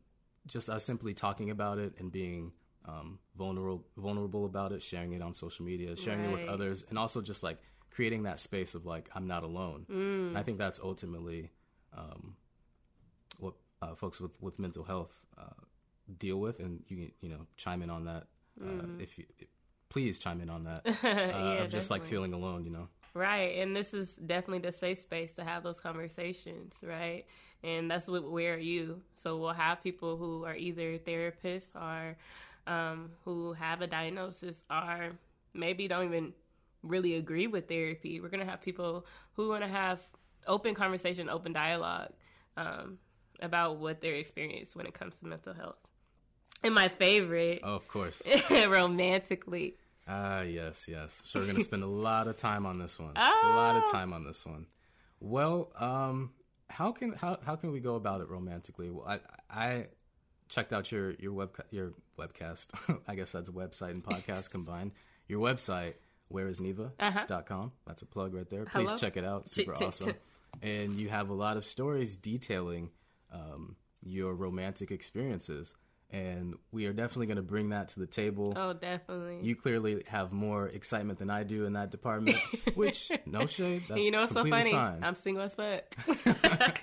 just 0.47 0.69
us 0.71 0.85
simply 0.85 1.15
talking 1.15 1.51
about 1.51 1.79
it 1.79 1.95
and 1.99 2.11
being 2.13 2.53
um, 2.87 3.19
vulnerable, 3.37 3.85
vulnerable 3.97 4.45
about 4.45 4.73
it, 4.73 4.81
sharing 4.83 5.13
it 5.13 5.23
on 5.23 5.35
social 5.35 5.65
media, 5.65 5.97
sharing 5.97 6.25
it 6.25 6.31
with 6.33 6.45
others, 6.49 6.85
and 6.89 6.99
also 6.99 7.21
just 7.21 7.43
like 7.43 7.59
creating 7.91 8.23
that 8.25 8.39
space 8.39 8.75
of 8.75 8.87
like 8.87 9.09
I'm 9.15 9.27
not 9.27 9.43
alone. 9.43 9.87
And 9.89 10.39
I 10.39 10.43
think 10.43 10.59
that's 10.59 10.79
ultimately 10.83 11.51
um, 11.97 12.37
what 13.39 13.55
uh, 13.83 13.95
folks 13.95 14.21
with, 14.21 14.41
with 14.41 14.59
mental 14.59 14.85
health 14.85 15.13
uh, 15.37 15.45
deal 16.19 16.39
with, 16.39 16.61
and 16.61 16.83
you 16.89 16.97
can 16.97 17.13
you 17.21 17.29
know 17.29 17.47
chime 17.57 17.83
in 17.83 17.91
on 17.91 18.05
that 18.05 18.27
uh, 18.63 18.87
if 18.99 19.19
you 19.19 19.25
please 19.89 20.19
chime 20.19 20.41
in 20.41 20.51
on 20.51 20.65
that 20.65 20.83
uh, 20.87 20.93
Yeah, 21.03 21.63
of 21.63 21.71
just 21.71 21.91
like 21.91 22.05
feeling 22.05 22.33
alone, 22.33 22.65
you 22.65 22.71
know. 22.71 22.89
Right, 23.17 23.61
and 23.61 23.75
this 23.75 23.95
is 23.95 24.17
definitely 24.17 24.59
the 24.59 24.73
safe 24.73 24.99
space 24.99 25.33
to 25.35 25.45
have 25.45 25.63
those 25.63 25.81
conversations, 25.81 26.81
right? 26.83 27.25
And 27.65 27.91
that's 27.91 28.09
what 28.09 28.31
where 28.31 28.55
are 28.55 28.59
you? 28.59 29.01
So 29.15 29.39
we'll 29.39 29.55
have 29.55 29.83
people 29.83 30.19
who 30.19 30.45
are 30.45 30.55
either 30.55 30.99
therapists 30.99 31.75
or 31.75 32.15
um, 32.71 33.13
who 33.25 33.55
have 33.55 33.81
a 33.81 33.87
diagnosis 33.87 34.65
or 34.71 35.13
maybe 35.55 35.89
don't 35.89 36.05
even 36.05 36.35
really 36.83 37.15
agree 37.15 37.47
with 37.47 37.69
therapy. 37.69 38.21
We're 38.21 38.29
gonna 38.29 38.45
have 38.45 38.61
people 38.61 39.07
who 39.33 39.49
want 39.49 39.62
to 39.62 39.69
have 39.69 39.99
open 40.47 40.75
conversation, 40.75 41.31
open 41.31 41.55
dialogue 41.55 42.11
um, 42.59 42.99
about 43.40 43.79
what 43.79 44.02
their 44.02 44.17
experience 44.17 44.76
when 44.76 44.85
it 44.85 44.93
comes 44.93 45.17
to 45.19 45.26
mental 45.26 45.55
health. 45.55 45.79
And 46.62 46.75
my 46.75 46.88
favorite, 46.88 47.61
Oh, 47.62 47.76
of 47.76 47.88
course. 47.88 48.21
romantically. 48.50 49.76
Ah, 50.09 50.43
yes, 50.43 50.87
yes. 50.89 51.21
So 51.25 51.41
we're 51.41 51.47
gonna 51.47 51.65
spend 51.65 51.83
a 51.83 51.87
lot 51.89 52.29
of 52.29 52.37
time 52.37 52.65
on 52.67 52.79
this 52.79 52.99
one. 52.99 53.11
A 53.17 53.21
Ah. 53.21 53.53
lot 53.57 53.77
of 53.83 53.91
time 53.91 54.13
on 54.13 54.25
this 54.25 54.47
one. 54.47 54.67
Well, 55.21 55.73
um, 55.79 56.31
how 56.69 56.93
can 56.93 57.13
how 57.13 57.39
how 57.45 57.57
can 57.57 57.73
we 57.73 57.81
go 57.81 57.97
about 57.97 58.21
it 58.21 58.29
romantically? 58.29 58.91
Well, 58.91 59.07
I 59.09 59.21
I 59.51 59.87
checked 60.49 60.73
out 60.73 60.93
your 60.93 61.13
your 61.15 61.33
web 61.33 61.57
your 61.71 61.93
webcast. 62.19 63.01
I 63.09 63.15
guess 63.17 63.33
that's 63.33 63.49
a 63.49 63.53
website 63.53 63.91
and 63.91 64.05
podcast 64.05 64.51
combined. 64.57 64.93
Your 65.29 65.41
website, 65.41 65.95
whereisneva.com. 66.33 67.73
That's 67.87 68.03
a 68.03 68.07
plug 68.07 68.35
right 68.35 68.49
there. 68.49 68.65
Please 68.65 68.75
Uh-huh. 68.75 68.87
Hello? 68.87 68.97
check 68.97 69.17
it 69.17 69.25
out. 69.25 69.49
Super 69.49 69.73
Tick, 69.73 69.79
tick, 69.79 69.89
awesome. 69.89 70.07
tick. 70.07 70.23
And 70.63 70.95
you 70.97 71.09
have 71.09 71.29
a 71.31 71.35
lot 71.35 71.57
of 71.57 71.65
stories 71.65 72.17
detailing 72.17 72.91
um, 73.33 73.77
your 74.03 74.35
romantic 74.35 74.91
experiences. 74.91 75.75
And 76.11 76.55
we 76.71 76.87
are 76.87 76.93
definitely 76.93 77.27
going 77.27 77.37
to 77.39 77.43
bring 77.43 77.71
that 77.71 77.89
to 77.91 78.01
the 78.01 78.07
table 78.07 78.53
Oh, 78.57 78.73
definitely. 78.73 79.41
you 79.43 79.57
clearly 79.57 80.05
have 80.07 80.33
more 80.33 80.69
excitement 80.69 81.19
than 81.19 81.31
I 81.31 81.43
do 81.43 81.65
in 81.65 81.73
that 81.73 81.91
department, 81.91 82.37
which 82.75 83.11
no 83.27 83.47
shade. 83.47 83.83
That's 83.89 84.05
you 84.05 84.13
know 84.13 84.21
what's 84.21 84.33
so 84.33 84.45
funny? 84.45 84.71
Fine. 84.71 85.01
I'm 85.03 85.17
single 85.17 85.43
as 85.43 85.55
fuck. 85.55 85.83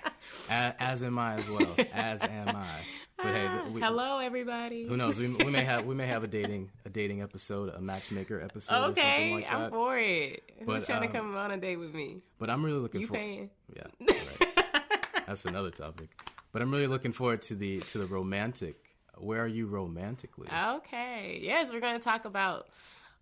A- 0.50 0.74
as, 0.78 1.02
am 1.02 1.18
I 1.18 1.36
as 1.36 1.48
well. 1.48 1.74
As 1.92 2.22
am 2.22 2.48
I. 2.54 2.68
But 3.16 3.26
hey, 3.26 3.48
we, 3.72 3.80
Hello, 3.80 4.18
everybody. 4.18 4.86
who 4.86 4.96
knows? 4.96 5.16
We, 5.16 5.28
we 5.34 5.50
may 5.50 5.64
have 5.64 5.86
we 5.86 5.94
may 5.94 6.06
have 6.06 6.22
a 6.24 6.26
dating 6.38 6.70
a 6.84 6.90
dating 6.90 7.22
episode, 7.22 7.70
a 7.74 7.80
matchmaker 7.80 8.40
episode, 8.40 8.74
or 8.74 8.84
something 8.86 9.02
Okay, 9.04 9.34
like 9.34 9.46
I'm 9.50 9.60
that. 9.62 9.70
for 9.70 9.98
it. 9.98 10.42
But, 10.66 10.74
Who's 10.74 10.86
trying 10.86 11.02
to 11.02 11.06
um, 11.06 11.12
come 11.12 11.36
on 11.36 11.50
a 11.50 11.56
date 11.56 11.76
with 11.76 11.94
me? 11.94 12.18
But 12.38 12.50
I'm 12.50 12.64
really 12.64 12.78
looking 12.80 13.00
You 13.02 13.06
for 13.06 13.14
paying? 13.14 13.50
yeah, 13.74 13.84
right. 14.00 15.24
that's 15.26 15.44
another 15.46 15.70
topic. 15.70 16.10
But 16.52 16.62
I'm 16.62 16.70
really 16.70 16.86
looking 16.88 17.12
forward 17.12 17.40
to 17.42 17.54
the 17.54 17.78
to 17.80 17.98
the 17.98 18.06
romantic. 18.06 18.76
Where 19.18 19.42
are 19.42 19.46
you 19.48 19.66
romantically? 19.66 20.48
Okay. 20.52 21.38
Yes, 21.42 21.70
we're 21.72 21.80
going 21.80 21.98
to 21.98 22.04
talk 22.04 22.24
about 22.24 22.68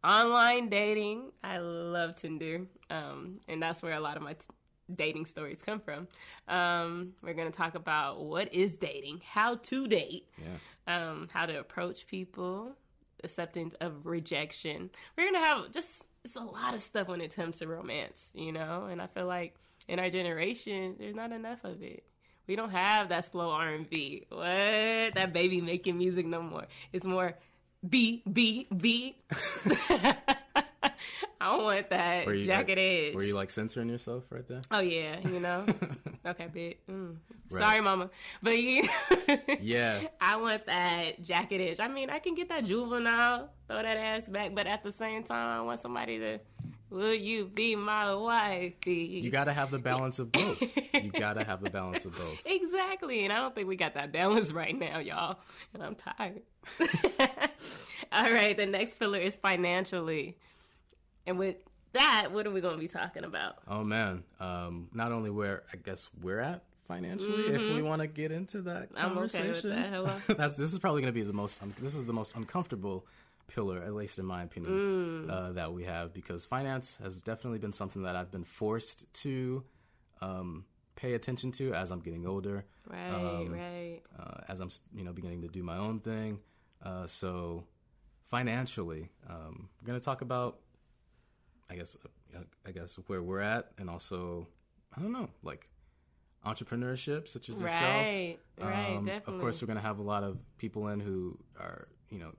online 0.04 0.68
dating. 0.68 1.30
I 1.44 1.58
love 1.58 2.16
Tinder, 2.16 2.62
um, 2.90 3.40
and 3.48 3.62
that's 3.62 3.82
where 3.82 3.94
a 3.94 4.00
lot 4.00 4.16
of 4.16 4.22
my 4.22 4.34
t- 4.34 4.46
dating 4.94 5.26
stories 5.26 5.62
come 5.62 5.80
from. 5.80 6.08
Um, 6.48 7.12
we're 7.22 7.34
going 7.34 7.50
to 7.50 7.56
talk 7.56 7.74
about 7.74 8.24
what 8.24 8.52
is 8.52 8.76
dating, 8.76 9.20
how 9.24 9.56
to 9.56 9.86
date, 9.86 10.28
Yeah. 10.38 11.10
um, 11.10 11.28
how 11.32 11.46
to 11.46 11.58
approach 11.58 12.06
people, 12.06 12.72
acceptance 13.24 13.74
of 13.80 14.06
rejection. 14.06 14.90
We're 15.16 15.30
going 15.30 15.42
to 15.42 15.48
have 15.48 15.72
just 15.72 16.06
it's 16.24 16.36
a 16.36 16.40
lot 16.40 16.72
of 16.74 16.82
stuff 16.82 17.08
when 17.08 17.20
it 17.20 17.34
comes 17.34 17.58
to 17.58 17.66
romance, 17.66 18.30
you 18.34 18.52
know. 18.52 18.86
And 18.90 19.02
I 19.02 19.06
feel 19.08 19.26
like 19.26 19.56
in 19.88 19.98
our 19.98 20.08
generation, 20.10 20.94
there's 20.98 21.14
not 21.16 21.32
enough 21.32 21.64
of 21.64 21.82
it. 21.82 22.04
We 22.46 22.56
don't 22.56 22.70
have 22.70 23.08
that 23.10 23.24
slow 23.24 23.50
R 23.50 23.68
and 23.68 23.88
B. 23.88 24.26
What 24.28 24.40
that 25.14 25.32
baby 25.32 25.60
making 25.60 25.98
music 25.98 26.26
no 26.26 26.42
more. 26.42 26.66
It's 26.92 27.04
more 27.04 27.36
B 27.88 28.22
B 28.30 28.66
B. 28.76 29.16
I 31.40 31.46
don't 31.56 31.64
want 31.64 31.90
that 31.90 32.26
Were 32.26 32.34
you, 32.34 32.46
Jagged 32.46 32.78
Edge. 32.78 33.14
Were 33.14 33.24
you 33.24 33.34
like 33.34 33.50
censoring 33.50 33.88
yourself 33.88 34.22
right 34.30 34.46
there? 34.46 34.60
Oh 34.70 34.78
yeah, 34.78 35.18
you 35.28 35.40
know. 35.40 35.66
okay, 36.26 36.46
bitch. 36.54 36.76
Mm. 36.88 37.16
Right. 37.50 37.62
Sorry, 37.62 37.80
mama, 37.80 38.10
but 38.40 38.56
you. 38.56 38.84
Yeah. 39.60 40.06
I 40.20 40.36
want 40.36 40.66
that 40.66 41.22
Jagged 41.22 41.52
Edge. 41.52 41.80
I 41.80 41.88
mean, 41.88 42.10
I 42.10 42.20
can 42.20 42.34
get 42.36 42.48
that 42.50 42.64
juvenile, 42.64 43.50
throw 43.66 43.82
that 43.82 43.96
ass 43.96 44.28
back, 44.28 44.54
but 44.54 44.66
at 44.68 44.84
the 44.84 44.92
same 44.92 45.24
time, 45.24 45.58
I 45.58 45.62
want 45.62 45.80
somebody 45.80 46.18
to. 46.20 46.38
Will 46.92 47.14
you 47.14 47.46
be 47.46 47.74
my 47.74 48.14
wifey? 48.14 49.20
You 49.22 49.30
got 49.30 49.44
to 49.44 49.52
have 49.54 49.70
the 49.70 49.78
balance 49.78 50.18
of 50.18 50.30
both. 50.30 50.60
you 50.92 51.10
got 51.18 51.34
to 51.34 51.44
have 51.44 51.62
the 51.62 51.70
balance 51.70 52.04
of 52.04 52.12
both. 52.14 52.38
Exactly, 52.44 53.24
and 53.24 53.32
I 53.32 53.36
don't 53.36 53.54
think 53.54 53.66
we 53.66 53.76
got 53.76 53.94
that 53.94 54.12
balance 54.12 54.52
right 54.62 54.78
now, 54.78 54.98
y'all. 54.98 55.38
And 55.72 55.82
I'm 55.82 55.94
tired. 55.94 56.42
All 58.12 58.30
right, 58.30 58.54
the 58.54 58.66
next 58.66 58.98
pillar 58.98 59.18
is 59.18 59.36
financially, 59.36 60.36
and 61.26 61.38
with 61.38 61.56
that, 61.94 62.28
what 62.30 62.46
are 62.46 62.50
we 62.50 62.60
going 62.60 62.74
to 62.74 62.80
be 62.80 62.88
talking 62.88 63.24
about? 63.24 63.56
Oh 63.66 63.82
man, 63.84 64.22
um, 64.38 64.88
not 64.92 65.12
only 65.12 65.30
where 65.30 65.62
I 65.72 65.76
guess 65.78 66.08
we're 66.20 66.40
at 66.40 66.62
financially, 66.88 67.54
if 67.54 67.62
we 67.74 67.80
want 67.80 68.02
to 68.02 68.06
get 68.06 68.32
into 68.32 68.60
that 68.62 68.92
Mm-hmm. 68.92 68.98
I'm 68.98 69.12
okay 69.12 69.22
with 69.22 69.32
conversation, 69.32 69.70
that. 69.70 69.88
Hello? 69.88 70.18
that's 70.36 70.58
this 70.58 70.74
is 70.74 70.78
probably 70.78 71.00
going 71.00 71.12
to 71.14 71.18
be 71.18 71.26
the 71.26 71.32
most. 71.32 71.62
Un- 71.62 71.74
this 71.80 71.94
is 71.94 72.04
the 72.04 72.12
most 72.12 72.36
uncomfortable 72.36 73.06
pillar, 73.48 73.82
at 73.82 73.94
least 73.94 74.18
in 74.18 74.24
my 74.26 74.42
opinion, 74.42 74.72
Mm. 74.72 75.30
uh, 75.30 75.52
that 75.52 75.72
we 75.72 75.84
have 75.84 76.12
because 76.12 76.46
finance 76.46 76.96
has 77.02 77.22
definitely 77.22 77.58
been 77.58 77.72
something 77.72 78.02
that 78.04 78.16
I've 78.16 78.30
been 78.30 78.44
forced 78.44 79.12
to 79.22 79.62
um, 80.20 80.64
pay 80.94 81.14
attention 81.14 81.52
to 81.52 81.74
as 81.74 81.90
I'm 81.90 82.00
getting 82.00 82.26
older. 82.26 82.64
Right, 82.88 83.10
Um, 83.10 83.52
right. 83.52 84.00
uh, 84.18 84.40
as 84.48 84.60
I'm 84.60 84.68
you 84.94 85.04
know 85.04 85.12
beginning 85.12 85.42
to 85.42 85.48
do 85.48 85.62
my 85.62 85.76
own 85.76 86.00
thing. 86.00 86.38
Uh, 86.82 87.06
so 87.06 87.64
financially, 88.28 89.10
um, 89.28 89.68
we're 89.80 89.86
going 89.86 89.98
to 89.98 90.04
talk 90.04 90.20
about, 90.22 90.60
I 91.70 91.76
guess, 91.76 91.96
uh, 92.34 92.38
I 92.66 92.70
guess 92.72 92.94
where 93.06 93.22
we're 93.22 93.40
at, 93.40 93.70
and 93.78 93.88
also 93.90 94.46
I 94.96 95.00
don't 95.00 95.12
know, 95.12 95.28
like 95.42 95.68
entrepreneurship, 96.44 97.28
such 97.28 97.48
as 97.48 97.60
yourself. 97.60 97.82
Right, 97.82 98.38
right, 98.60 98.96
Um, 98.96 99.04
definitely. 99.04 99.34
Of 99.34 99.40
course, 99.40 99.62
we're 99.62 99.66
going 99.66 99.78
to 99.78 99.82
have 99.82 99.98
a 99.98 100.02
lot 100.02 100.24
of 100.24 100.38
people 100.58 100.88
in 100.88 101.00
who 101.00 101.38
are 101.58 101.88
you 102.10 102.18
know 102.18 102.32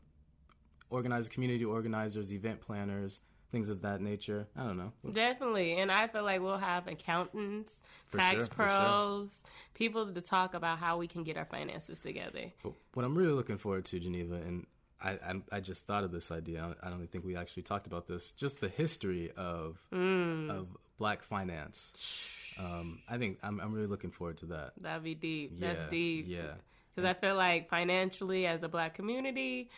organized 0.93 1.31
community 1.31 1.65
organizers, 1.65 2.31
event 2.33 2.61
planners, 2.61 3.19
things 3.51 3.69
of 3.69 3.81
that 3.81 3.99
nature. 4.01 4.47
I 4.55 4.63
don't 4.63 4.77
know. 4.77 4.91
Definitely. 5.11 5.73
And 5.79 5.91
I 5.91 6.07
feel 6.07 6.23
like 6.23 6.41
we'll 6.41 6.57
have 6.57 6.87
accountants, 6.87 7.81
For 8.07 8.17
tax 8.17 8.35
sure, 8.35 8.45
for 8.55 8.69
sure. 8.69 8.77
pros, 8.79 9.43
people 9.73 10.11
to 10.11 10.21
talk 10.21 10.53
about 10.53 10.77
how 10.79 10.97
we 10.97 11.07
can 11.07 11.23
get 11.23 11.37
our 11.37 11.45
finances 11.45 11.99
together. 11.99 12.51
But 12.63 12.73
what 12.93 13.03
I'm 13.05 13.15
really 13.15 13.33
looking 13.33 13.57
forward 13.57 13.85
to, 13.85 13.99
Geneva, 13.99 14.35
and 14.35 14.65
I, 15.01 15.11
I, 15.11 15.33
I 15.51 15.59
just 15.59 15.85
thought 15.85 16.03
of 16.03 16.11
this 16.11 16.31
idea. 16.31 16.75
I 16.81 16.89
don't 16.89 17.05
think 17.11 17.25
we 17.25 17.35
actually 17.35 17.63
talked 17.63 17.87
about 17.87 18.07
this. 18.07 18.31
Just 18.31 18.61
the 18.61 18.69
history 18.69 19.31
of 19.35 19.77
Mm. 19.91 20.49
of 20.49 20.67
black 20.97 21.21
finance. 21.23 22.55
Um, 22.59 22.99
I 23.09 23.17
think 23.17 23.39
I'm, 23.43 23.59
I'm 23.59 23.73
really 23.73 23.87
looking 23.87 24.11
forward 24.11 24.37
to 24.37 24.45
that. 24.47 24.73
That'd 24.79 25.03
be 25.03 25.15
deep. 25.15 25.59
That's 25.59 25.81
Yeah, 25.81 25.89
deep. 25.89 26.25
Yeah, 26.27 26.51
Because 26.95 27.09
I 27.09 27.13
feel 27.13 27.35
like 27.35 27.67
financially, 27.69 28.45
as 28.47 28.61
a 28.63 28.69
black 28.69 28.93
community, 28.93 29.69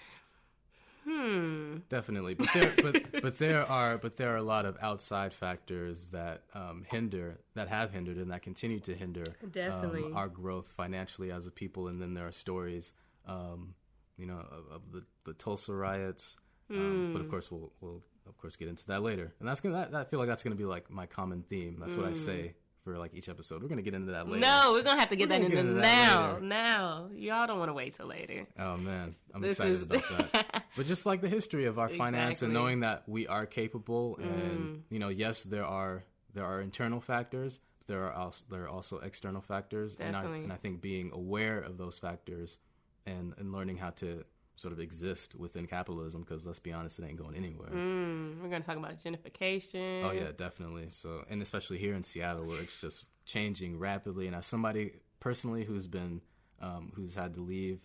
hmm, 1.06 1.78
definitely. 1.90 2.34
But 2.34 2.48
there, 2.54 2.74
but, 2.82 3.22
but 3.22 3.38
there 3.38 3.66
are 3.70 3.98
but 3.98 4.18
there 4.18 4.34
are 4.34 4.38
a 4.38 4.44
lot 4.44 4.66
of 4.66 4.78
outside 4.82 5.34
factors 5.34 6.08
that 6.08 6.44
um, 6.54 6.84
hinder 6.90 7.40
that 7.54 7.68
have 7.70 7.92
hindered 7.92 8.18
and 8.18 8.32
that 8.32 8.42
continue 8.42 8.80
to 8.82 8.94
hinder 8.96 9.24
um, 9.44 9.50
Definitely. 9.52 10.10
our 10.14 10.28
growth 10.28 10.68
financially 10.68 11.32
as 11.32 11.48
a 11.48 11.52
people. 11.52 11.88
And 11.88 12.02
then 12.02 12.14
there 12.14 12.28
are 12.28 12.32
stories, 12.32 12.94
um, 13.28 13.76
you 14.18 14.26
know, 14.26 14.40
of, 14.40 14.76
of 14.76 14.82
the 14.92 15.04
the 15.24 15.34
Tulsa 15.34 15.74
riots. 15.74 16.38
Um, 16.72 17.10
but 17.14 17.20
Hmm. 17.20 17.22
of 17.22 17.30
course, 17.30 17.52
we'll 17.52 17.72
we'll 17.82 18.04
of 18.28 18.38
course 18.38 18.56
get 18.56 18.68
into 18.68 18.86
that 18.88 19.04
later. 19.04 19.34
And 19.40 19.48
that's 19.48 19.62
gonna 19.62 19.76
that, 19.92 19.94
I 19.96 20.04
feel 20.04 20.18
like 20.20 20.28
that's 20.28 20.42
gonna 20.44 20.56
be 20.56 20.66
like 20.66 20.90
my 20.90 21.06
common 21.06 21.44
theme. 21.44 21.78
That's 21.80 21.96
what 21.96 22.08
I 22.08 22.12
say 22.14 22.56
for 22.86 22.98
like 22.98 23.14
each 23.14 23.28
episode. 23.28 23.62
We're 23.62 23.68
gonna 23.68 23.82
get 23.82 23.94
into 23.96 24.14
that 24.14 24.30
later. 24.30 24.40
No, 24.40 24.70
we're 24.72 24.84
gonna 24.84 25.00
have 25.02 25.10
to 25.10 25.16
get 25.18 25.28
We're 25.30 25.40
that 25.40 25.46
into 25.46 25.58
into 25.58 25.82
now. 25.82 26.38
Now, 26.42 27.10
y'all 27.14 27.46
don't 27.48 27.60
want 27.60 27.70
to 27.70 27.74
wait 27.74 27.96
till 27.96 28.06
later. 28.08 28.48
Oh 28.58 28.78
man, 28.78 29.16
I'm 29.34 29.42
This 29.42 29.60
excited 29.60 29.74
is- 29.76 29.84
about 29.84 30.32
that. 30.32 30.64
But 30.78 30.86
just 30.86 31.06
like 31.06 31.22
the 31.22 31.30
history 31.30 31.66
of 31.66 31.80
our 31.80 31.88
finance 31.90 32.42
and 32.42 32.52
Mm. 32.52 32.54
knowing 32.54 32.80
that 32.82 33.04
we 33.08 33.28
are 33.28 33.46
capable, 33.46 34.18
and 34.22 34.84
you 34.90 35.00
know, 35.00 35.10
yes, 35.10 35.44
there 35.44 35.66
are 35.66 36.04
there 36.34 36.46
are 36.46 36.62
internal 36.62 37.00
factors, 37.02 37.60
but 37.80 37.88
there 37.88 38.04
are 38.06 38.14
also 38.14 38.46
there 38.50 38.64
are 38.66 38.70
also 38.70 39.00
external 39.00 39.42
factors, 39.42 39.98
and 40.00 40.16
I 40.16 40.24
and 40.26 40.54
I 40.54 40.58
think 40.58 40.82
being 40.82 41.12
aware 41.14 41.60
of 41.60 41.78
those 41.78 41.98
factors 41.98 42.58
and 43.06 43.34
and 43.38 43.52
learning 43.52 43.78
how 43.78 43.92
to 43.92 44.26
sort 44.56 44.72
of 44.72 44.80
exist 44.80 45.36
within 45.36 45.68
capitalism, 45.68 46.22
because 46.22 46.46
let's 46.46 46.60
be 46.60 46.72
honest, 46.72 47.00
it 47.00 47.06
ain't 47.06 47.18
going 47.18 47.36
anywhere. 47.36 47.70
Mm, 47.70 48.42
we're 48.42 48.50
gonna 48.50 48.64
talk 48.64 48.78
about 48.78 48.98
gentrification. 48.98 50.04
Oh 50.04 50.12
yeah, 50.12 50.32
definitely. 50.36 50.90
So, 50.90 51.26
and 51.30 51.42
especially 51.42 51.78
here 51.78 51.94
in 51.94 52.04
Seattle, 52.04 52.46
where 52.46 52.62
it's 52.62 52.80
just 52.80 53.06
changing 53.26 53.78
rapidly. 53.78 54.28
And 54.28 54.36
as 54.36 54.46
somebody 54.46 54.94
personally 55.20 55.66
who's 55.66 55.88
been, 55.88 56.22
um, 56.62 56.92
who's 56.96 57.16
had 57.16 57.34
to 57.36 57.42
leave 57.42 57.80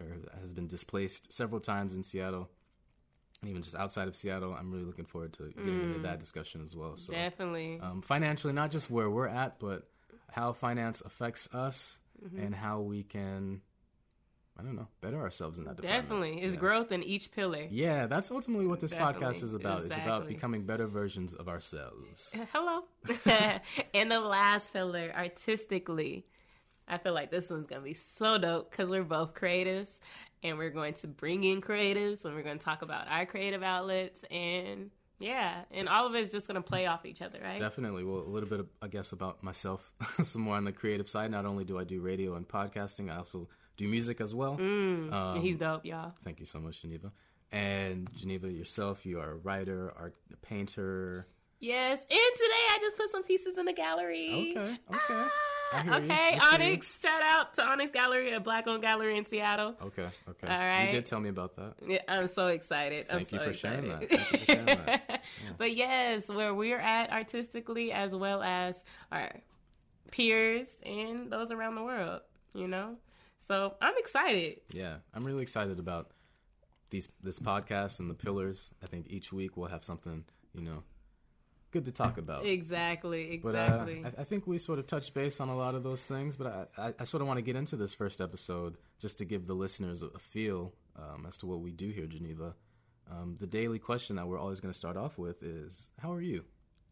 or 0.00 0.06
has 0.40 0.52
been 0.52 0.66
displaced 0.66 1.32
several 1.32 1.60
times 1.60 1.94
in 1.94 2.02
Seattle, 2.02 2.48
and 3.40 3.50
even 3.50 3.62
just 3.62 3.76
outside 3.76 4.08
of 4.08 4.14
Seattle, 4.14 4.54
I'm 4.58 4.70
really 4.70 4.84
looking 4.84 5.06
forward 5.06 5.32
to 5.34 5.52
getting 5.64 5.82
into 5.82 5.98
that 6.00 6.20
discussion 6.20 6.62
as 6.62 6.76
well. 6.76 6.96
So, 6.96 7.12
Definitely. 7.12 7.78
um, 7.80 8.02
financially, 8.02 8.52
not 8.52 8.70
just 8.70 8.90
where 8.90 9.08
we're 9.08 9.28
at, 9.28 9.58
but 9.58 9.88
how 10.30 10.52
finance 10.52 11.00
affects 11.02 11.48
us 11.54 12.00
and 12.36 12.54
how 12.54 12.80
we 12.80 13.02
can, 13.02 13.62
I 14.60 14.62
don't 14.62 14.76
know, 14.76 14.88
better 15.00 15.18
ourselves 15.20 15.58
in 15.58 15.64
that 15.64 15.76
department. 15.76 16.02
Definitely. 16.02 16.42
It's 16.42 16.54
Yeah. 16.54 16.60
growth 16.60 16.92
in 16.92 17.02
each 17.02 17.32
pillar. 17.32 17.66
Yeah, 17.70 18.06
that's 18.06 18.30
ultimately 18.30 18.66
what 18.66 18.78
this 18.80 18.92
podcast 18.92 19.42
is 19.42 19.54
about. 19.54 19.84
It's 19.84 19.96
about 19.96 20.28
becoming 20.28 20.66
better 20.66 20.86
versions 20.86 21.32
of 21.32 21.48
ourselves. 21.48 22.30
Hello. 22.52 22.84
and 23.94 24.10
the 24.12 24.20
last 24.20 24.72
pillar, 24.72 25.10
artistically. 25.16 26.26
I 26.86 26.98
feel 26.98 27.14
like 27.14 27.30
this 27.30 27.48
one's 27.48 27.66
going 27.66 27.80
to 27.80 27.84
be 27.84 27.94
so 27.94 28.36
dope 28.36 28.70
because 28.70 28.90
we're 28.90 29.02
both 29.04 29.32
creatives 29.32 29.98
and 30.42 30.58
we're 30.58 30.70
going 30.70 30.94
to 30.94 31.06
bring 31.06 31.44
in 31.44 31.60
creatives 31.62 32.24
and 32.24 32.34
we're 32.34 32.42
going 32.42 32.58
to 32.58 32.64
talk 32.64 32.82
about 32.82 33.06
our 33.08 33.24
creative 33.26 33.62
outlets. 33.62 34.24
And 34.30 34.90
yeah, 35.20 35.62
and 35.70 35.88
all 35.88 36.06
of 36.06 36.14
it's 36.16 36.32
just 36.32 36.48
going 36.48 36.56
to 36.60 36.66
play 36.66 36.86
off 36.86 37.06
each 37.06 37.22
other, 37.22 37.38
right? 37.42 37.58
Definitely. 37.60 38.02
Well, 38.04 38.20
a 38.20 38.28
little 38.28 38.48
bit, 38.48 38.58
of, 38.60 38.66
I 38.82 38.88
guess, 38.88 39.12
about 39.12 39.42
myself, 39.42 39.92
some 40.22 40.42
more 40.42 40.56
on 40.56 40.64
the 40.64 40.72
creative 40.72 41.08
side. 41.08 41.30
Not 41.30 41.46
only 41.46 41.64
do 41.64 41.78
I 41.78 41.84
do 41.84 42.00
radio 42.00 42.34
and 42.34 42.48
podcasting, 42.48 43.12
I 43.12 43.16
also 43.18 43.48
do 43.76 43.86
music 43.86 44.20
as 44.20 44.34
well. 44.34 44.56
Mm, 44.56 45.12
Um, 45.12 45.40
he's 45.40 45.58
dope, 45.58 45.84
y'all. 45.84 46.14
Thank 46.24 46.40
you 46.40 46.46
so 46.46 46.58
much, 46.58 46.82
Geneva. 46.82 47.12
And 47.52 48.10
Geneva, 48.14 48.50
yourself, 48.50 49.04
you 49.06 49.20
are 49.20 49.32
a 49.32 49.36
writer, 49.36 49.92
art, 49.96 50.14
a 50.32 50.36
painter. 50.38 51.26
Yes. 51.60 52.00
And 52.00 52.08
today 52.08 52.64
I 52.70 52.78
just 52.80 52.96
put 52.96 53.10
some 53.10 53.22
pieces 53.22 53.58
in 53.58 53.66
the 53.66 53.72
gallery. 53.72 54.54
Okay, 54.56 54.70
okay. 54.70 54.78
Ah. 55.10 55.30
Okay, 55.74 55.88
I 55.88 56.38
see 56.56 56.62
you. 56.64 56.68
Onyx. 56.70 57.00
Shout 57.00 57.22
out 57.22 57.54
to 57.54 57.62
Onyx 57.62 57.90
Gallery, 57.90 58.32
a 58.32 58.40
black 58.40 58.66
owned 58.66 58.82
gallery 58.82 59.16
in 59.16 59.24
Seattle. 59.24 59.74
Okay, 59.82 60.08
okay. 60.28 60.46
All 60.46 60.58
right. 60.58 60.86
You 60.86 60.92
did 60.92 61.06
tell 61.06 61.20
me 61.20 61.28
about 61.28 61.56
that. 61.56 61.74
Yeah, 61.86 62.02
I'm 62.08 62.28
so 62.28 62.48
excited. 62.48 63.06
I'm 63.10 63.18
Thank 63.24 63.32
you 63.32 63.38
so 63.38 63.44
for 63.46 63.52
sharing 63.52 63.90
excited. 63.90 64.10
that. 64.10 64.18
Thank 64.20 64.32
you 64.32 64.38
for 64.38 64.44
sharing 64.46 64.66
that. 64.66 65.24
But 65.58 65.76
yes, 65.76 66.28
where 66.28 66.54
we're 66.54 66.78
at 66.80 67.10
artistically 67.12 67.92
as 67.92 68.14
well 68.14 68.42
as 68.42 68.84
our 69.12 69.30
peers 70.10 70.76
and 70.84 71.30
those 71.30 71.50
around 71.50 71.74
the 71.76 71.82
world, 71.82 72.22
you 72.54 72.66
know? 72.66 72.96
So 73.38 73.74
I'm 73.80 73.94
excited. 73.98 74.60
Yeah, 74.72 74.96
I'm 75.14 75.24
really 75.24 75.42
excited 75.42 75.78
about 75.78 76.10
these 76.90 77.08
this 77.22 77.38
podcast 77.38 78.00
and 78.00 78.10
the 78.10 78.14
pillars. 78.14 78.70
I 78.82 78.86
think 78.86 79.06
each 79.08 79.32
week 79.32 79.56
we'll 79.56 79.68
have 79.68 79.84
something, 79.84 80.24
you 80.52 80.62
know, 80.62 80.82
good 81.70 81.84
to 81.86 81.92
talk 81.92 82.18
about. 82.18 82.44
Exactly, 82.46 83.40
But 83.42 83.54
uh, 83.54 83.58
exactly. 83.58 84.04
I, 84.04 84.20
I 84.20 84.24
think 84.24 84.46
we 84.46 84.58
sort 84.58 84.78
of 84.78 84.86
touched 84.86 85.14
base 85.14 85.40
on 85.40 85.48
a 85.48 85.56
lot 85.56 85.74
of 85.74 85.82
those 85.82 86.04
things. 86.04 86.36
But 86.36 86.70
I, 86.76 86.82
I, 86.88 86.94
I 87.00 87.04
sort 87.04 87.20
of 87.20 87.26
want 87.26 87.38
to 87.38 87.42
get 87.42 87.56
into 87.56 87.76
this 87.76 87.94
first 87.94 88.20
episode 88.20 88.76
just 88.98 89.18
to 89.18 89.24
give 89.24 89.46
the 89.46 89.54
listeners 89.54 90.02
a, 90.02 90.08
a 90.08 90.18
feel 90.18 90.74
um, 90.96 91.26
as 91.26 91.36
to 91.38 91.46
what 91.46 91.60
we 91.60 91.72
do 91.72 91.90
here, 91.90 92.06
Geneva. 92.06 92.54
Um, 93.10 93.36
the 93.38 93.46
daily 93.46 93.78
question 93.78 94.16
that 94.16 94.26
we're 94.28 94.38
always 94.38 94.60
going 94.60 94.72
to 94.72 94.78
start 94.78 94.96
off 94.96 95.18
with 95.18 95.42
is, 95.42 95.88
"How 95.98 96.12
are 96.12 96.20
you?" 96.22 96.44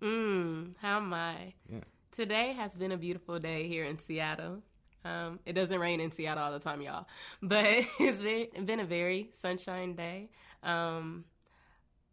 mm, 0.03 0.75
how 0.81 0.99
am 0.99 1.13
I? 1.13 1.55
Yeah. 1.71 1.81
Today 2.13 2.53
has 2.53 2.75
been 2.77 2.93
a 2.93 2.97
beautiful 2.97 3.39
day 3.39 3.69
here 3.69 3.85
in 3.85 3.99
Seattle. 3.99 4.63
Um, 5.05 5.39
it 5.47 5.53
doesn't 5.53 5.79
rain 5.79 6.01
in 6.01 6.11
Seattle 6.11 6.43
all 6.43 6.53
the 6.53 6.59
time, 6.59 6.81
y'all, 6.81 7.07
but 7.43 7.65
it's 8.01 8.21
been, 8.21 8.65
been 8.65 8.81
a 8.81 8.85
very 8.85 9.29
sunshine 9.33 9.95
day. 9.95 10.31
Um, 10.63 11.25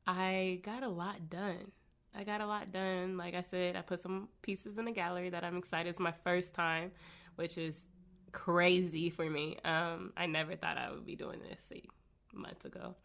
I 0.06 0.60
got 0.64 0.84
a 0.84 0.90
lot 0.90 1.30
done. 1.30 1.72
I 2.18 2.24
got 2.24 2.42
a 2.42 2.46
lot 2.46 2.72
done. 2.72 3.18
Like 3.18 3.36
I 3.36 3.42
said, 3.42 3.76
I 3.76 3.82
put 3.82 4.00
some 4.00 4.30
pieces 4.42 4.78
in 4.78 4.86
the 4.86 4.92
gallery 4.92 5.30
that 5.30 5.44
I'm 5.44 5.58
excited. 5.58 5.90
It's 5.90 6.00
my 6.00 6.14
first 6.24 6.54
time, 6.54 6.92
which 7.36 7.58
is 7.58 7.86
crazy 8.32 9.10
for 9.10 9.30
me. 9.30 9.58
Um, 9.66 10.14
I 10.16 10.26
never 10.26 10.56
thought 10.56 10.78
I 10.78 10.92
would 10.92 11.06
be 11.06 11.16
doing 11.16 11.40
this 11.50 11.72
a 11.74 11.82
month 12.38 12.66
ago. 12.66 12.96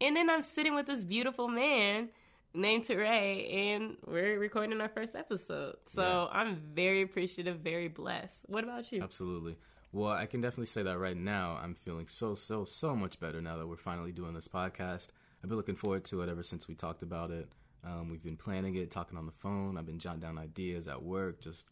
And 0.00 0.16
then 0.16 0.28
I'm 0.30 0.42
sitting 0.42 0.74
with 0.74 0.86
this 0.86 1.04
beautiful 1.04 1.48
man 1.48 2.08
named 2.54 2.84
Teray, 2.84 3.52
and 3.74 3.96
we're 4.06 4.38
recording 4.38 4.80
our 4.80 4.88
first 4.88 5.14
episode. 5.14 5.76
So 5.84 6.02
Yeah. 6.02 6.38
I'm 6.40 6.56
very 6.74 7.02
appreciative, 7.02 7.60
very 7.60 7.88
blessed. 7.88 8.44
What 8.46 8.64
about 8.64 8.90
you? 8.90 9.02
Absolutely. 9.02 9.56
Well, 9.92 10.12
I 10.12 10.26
can 10.26 10.40
definitely 10.40 10.66
say 10.66 10.82
that 10.82 10.98
right 10.98 11.16
now. 11.16 11.58
I'm 11.62 11.74
feeling 11.74 12.06
so, 12.06 12.34
so, 12.34 12.64
so 12.64 12.94
much 12.94 13.18
better 13.20 13.40
now 13.40 13.56
that 13.56 13.66
we're 13.66 13.76
finally 13.76 14.12
doing 14.12 14.34
this 14.34 14.48
podcast. 14.48 15.08
I've 15.42 15.48
been 15.48 15.56
looking 15.56 15.76
forward 15.76 16.04
to 16.06 16.22
it 16.22 16.28
ever 16.28 16.42
since 16.42 16.68
we 16.68 16.74
talked 16.74 17.02
about 17.02 17.30
it. 17.30 17.48
Um, 17.84 18.10
we've 18.10 18.22
been 18.22 18.36
planning 18.36 18.74
it, 18.76 18.90
talking 18.90 19.16
on 19.16 19.26
the 19.26 19.32
phone. 19.32 19.76
I've 19.78 19.86
been 19.86 19.98
jotting 19.98 20.20
down 20.20 20.38
ideas 20.38 20.88
at 20.88 21.02
work, 21.02 21.40
just 21.40 21.66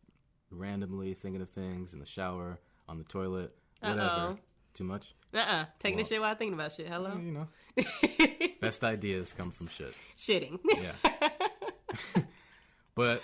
randomly 0.50 1.14
thinking 1.14 1.42
of 1.42 1.50
things 1.50 1.92
in 1.92 1.98
the 1.98 2.06
shower, 2.06 2.58
on 2.88 2.98
the 2.98 3.04
toilet, 3.04 3.54
whatever. 3.80 4.00
Uh-oh. 4.02 4.38
Too 4.74 4.84
much? 4.84 5.14
Uh-uh. 5.34 5.64
Taking 5.78 5.96
Well- 5.96 6.04
this 6.04 6.08
shit 6.08 6.20
while 6.20 6.34
thinking 6.34 6.54
about 6.54 6.72
shit. 6.72 6.86
Hello? 6.86 7.16
You 7.16 7.32
know, 7.32 7.48
best 8.60 8.84
ideas 8.84 9.32
come 9.32 9.50
from 9.50 9.68
shit. 9.68 9.94
Shitting. 10.16 10.58
Yeah. 10.64 11.30
but 12.94 13.22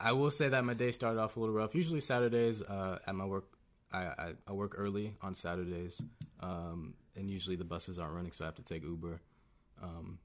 I 0.00 0.12
will 0.12 0.30
say 0.30 0.48
that 0.48 0.64
my 0.64 0.74
day 0.74 0.90
started 0.92 1.20
off 1.20 1.36
a 1.36 1.40
little 1.40 1.54
rough. 1.54 1.74
Usually 1.74 2.00
Saturdays 2.00 2.62
uh, 2.62 2.98
at 3.06 3.14
my 3.14 3.24
work, 3.26 3.44
I, 3.92 3.98
I, 3.98 4.32
I 4.48 4.52
work 4.52 4.74
early 4.76 5.14
on 5.22 5.34
Saturdays, 5.34 6.00
um, 6.40 6.94
and 7.14 7.30
usually 7.30 7.56
the 7.56 7.64
buses 7.64 7.98
aren't 7.98 8.14
running, 8.14 8.32
so 8.32 8.44
I 8.44 8.46
have 8.46 8.54
to 8.56 8.62
take 8.62 8.82
Uber. 8.82 9.20
Um, 9.82 10.18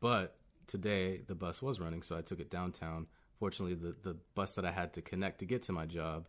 but 0.00 0.36
today 0.66 1.20
the 1.26 1.34
bus 1.34 1.62
was 1.62 1.80
running, 1.80 2.02
so 2.02 2.16
I 2.16 2.22
took 2.22 2.40
it 2.40 2.50
downtown. 2.50 3.06
Fortunately, 3.38 3.74
the 3.74 3.94
the 4.02 4.16
bus 4.34 4.54
that 4.54 4.64
I 4.64 4.70
had 4.72 4.92
to 4.94 5.02
connect 5.02 5.38
to 5.40 5.44
get 5.44 5.62
to 5.62 5.72
my 5.72 5.86
job, 5.86 6.26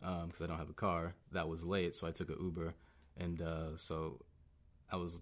because 0.00 0.42
I 0.42 0.46
don't 0.46 0.58
have 0.58 0.70
a 0.70 0.74
car, 0.74 1.14
that 1.32 1.48
was 1.48 1.64
late, 1.64 1.94
so 1.94 2.06
I 2.06 2.10
took 2.10 2.30
an 2.30 2.36
Uber, 2.40 2.74
and 3.16 3.40
uh, 3.42 3.76
so 3.76 4.20
I 4.90 4.96
was 4.96 5.20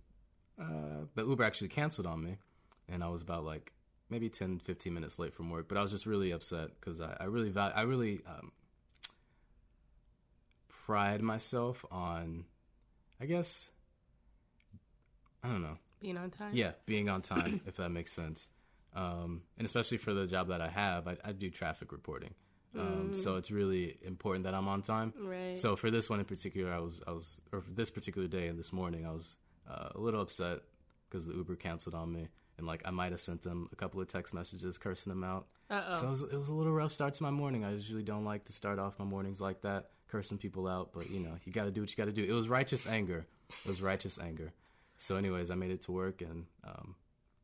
uh, 0.61 1.04
the 1.14 1.26
Uber 1.26 1.44
actually 1.44 1.68
canceled 1.68 2.06
on 2.06 2.23
me, 2.25 2.37
and 2.88 3.02
I 3.04 3.08
was 3.08 3.23
about 3.23 3.44
like 3.44 3.73
maybe 4.08 4.28
10, 4.28 4.61
15 4.61 4.94
minutes 4.94 5.18
late 5.18 5.35
from 5.35 5.50
work. 5.50 5.68
But 5.68 5.76
I 5.78 5.82
was 5.82 5.90
just 5.90 6.06
really 6.06 6.30
upset 6.30 6.70
because 6.80 7.00
I, 7.00 7.16
I 7.20 7.25
really 7.25 7.50
val- 7.50 7.73
I 7.75 7.82
really 7.82 8.20
um, 8.26 8.52
pride 10.68 11.20
myself 11.23 11.85
on, 11.90 12.44
I 13.20 13.26
guess, 13.26 13.70
I 15.42 15.49
don't 15.49 15.62
know, 15.62 15.76
Being 16.00 16.16
on 16.16 16.30
time? 16.30 16.50
yeah, 16.52 16.73
being 16.87 17.08
on 17.08 17.20
time, 17.23 17.61
if 17.66 17.76
that 17.76 17.90
makes 17.90 18.12
sense. 18.12 18.49
Um, 18.96 19.42
and 19.58 19.66
especially 19.66 19.98
for 19.98 20.14
the 20.14 20.26
job 20.26 20.48
that 20.48 20.60
I 20.60 20.68
have, 20.68 21.06
I, 21.06 21.16
I 21.24 21.32
do 21.32 21.50
traffic 21.50 21.92
reporting. 21.92 22.34
Um, 22.78 23.14
So 23.14 23.36
it's 23.36 23.50
really 23.50 23.98
important 24.02 24.44
that 24.44 24.54
I'm 24.54 24.68
on 24.68 24.82
time. 24.82 25.12
Right. 25.18 25.56
So 25.56 25.76
for 25.76 25.90
this 25.90 26.10
one 26.10 26.18
in 26.18 26.24
particular, 26.26 26.72
I 26.72 26.80
was, 26.80 27.02
I 27.06 27.12
was, 27.12 27.40
or 27.52 27.60
for 27.62 27.70
this 27.70 27.90
particular 27.90 28.26
day 28.28 28.48
and 28.48 28.58
this 28.58 28.72
morning, 28.72 29.06
I 29.06 29.12
was 29.12 29.36
uh, 29.70 29.90
a 29.94 30.00
little 30.00 30.20
upset 30.20 30.60
because 31.08 31.26
the 31.26 31.34
Uber 31.34 31.56
canceled 31.56 31.94
on 31.94 32.12
me, 32.12 32.28
and 32.58 32.66
like 32.66 32.82
I 32.84 32.90
might 32.90 33.12
have 33.12 33.20
sent 33.20 33.42
them 33.42 33.68
a 33.72 33.76
couple 33.76 34.00
of 34.00 34.08
text 34.08 34.34
messages 34.34 34.76
cursing 34.78 35.10
them 35.10 35.24
out. 35.24 35.46
Uh-oh. 35.70 36.00
So 36.00 36.06
it 36.06 36.10
was, 36.10 36.22
it 36.24 36.36
was 36.36 36.48
a 36.48 36.54
little 36.54 36.72
rough 36.72 36.92
start 36.92 37.14
to 37.14 37.22
my 37.22 37.30
morning. 37.30 37.64
I 37.64 37.72
usually 37.72 38.02
don't 38.02 38.24
like 38.24 38.44
to 38.44 38.52
start 38.52 38.78
off 38.78 38.98
my 38.98 39.04
mornings 39.04 39.40
like 39.40 39.62
that, 39.62 39.90
cursing 40.08 40.38
people 40.38 40.66
out, 40.66 40.90
but 40.92 41.10
you 41.10 41.20
know, 41.20 41.32
you 41.44 41.52
got 41.52 41.64
to 41.64 41.70
do 41.70 41.80
what 41.80 41.90
you 41.90 41.96
got 41.96 42.06
to 42.06 42.12
do. 42.12 42.24
It 42.24 42.32
was 42.32 42.48
righteous 42.48 42.86
anger. 42.86 43.26
It 43.64 43.68
was 43.68 43.80
righteous 43.82 44.18
anger. 44.18 44.52
So, 44.98 45.16
anyways, 45.16 45.50
I 45.50 45.54
made 45.54 45.70
it 45.70 45.82
to 45.82 45.92
work, 45.92 46.20
and 46.22 46.46
um, 46.64 46.94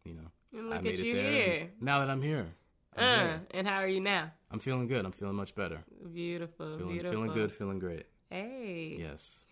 you 0.04 0.14
know, 0.14 0.30
And 0.52 0.66
I 0.66 0.74
look 0.76 0.82
made 0.82 0.94
at 0.98 1.04
you 1.04 1.14
here. 1.14 1.70
Now 1.80 2.00
that 2.00 2.10
I'm 2.10 2.22
here, 2.22 2.46
I'm, 2.96 3.04
Uh, 3.04 3.16
here. 3.26 3.40
and 3.52 3.66
how 3.66 3.76
are 3.76 3.88
you 3.88 4.00
now? 4.00 4.30
I'm 4.50 4.58
feeling 4.58 4.86
good. 4.86 5.04
I'm 5.04 5.12
feeling 5.12 5.34
much 5.36 5.54
better. 5.54 5.82
Beautiful, 6.12 6.76
Feeling, 6.78 6.92
beautiful. 6.92 7.12
feeling 7.12 7.32
good. 7.32 7.52
Feeling 7.52 7.78
great. 7.78 8.06
Hey. 8.30 8.96
Yes. 8.98 9.44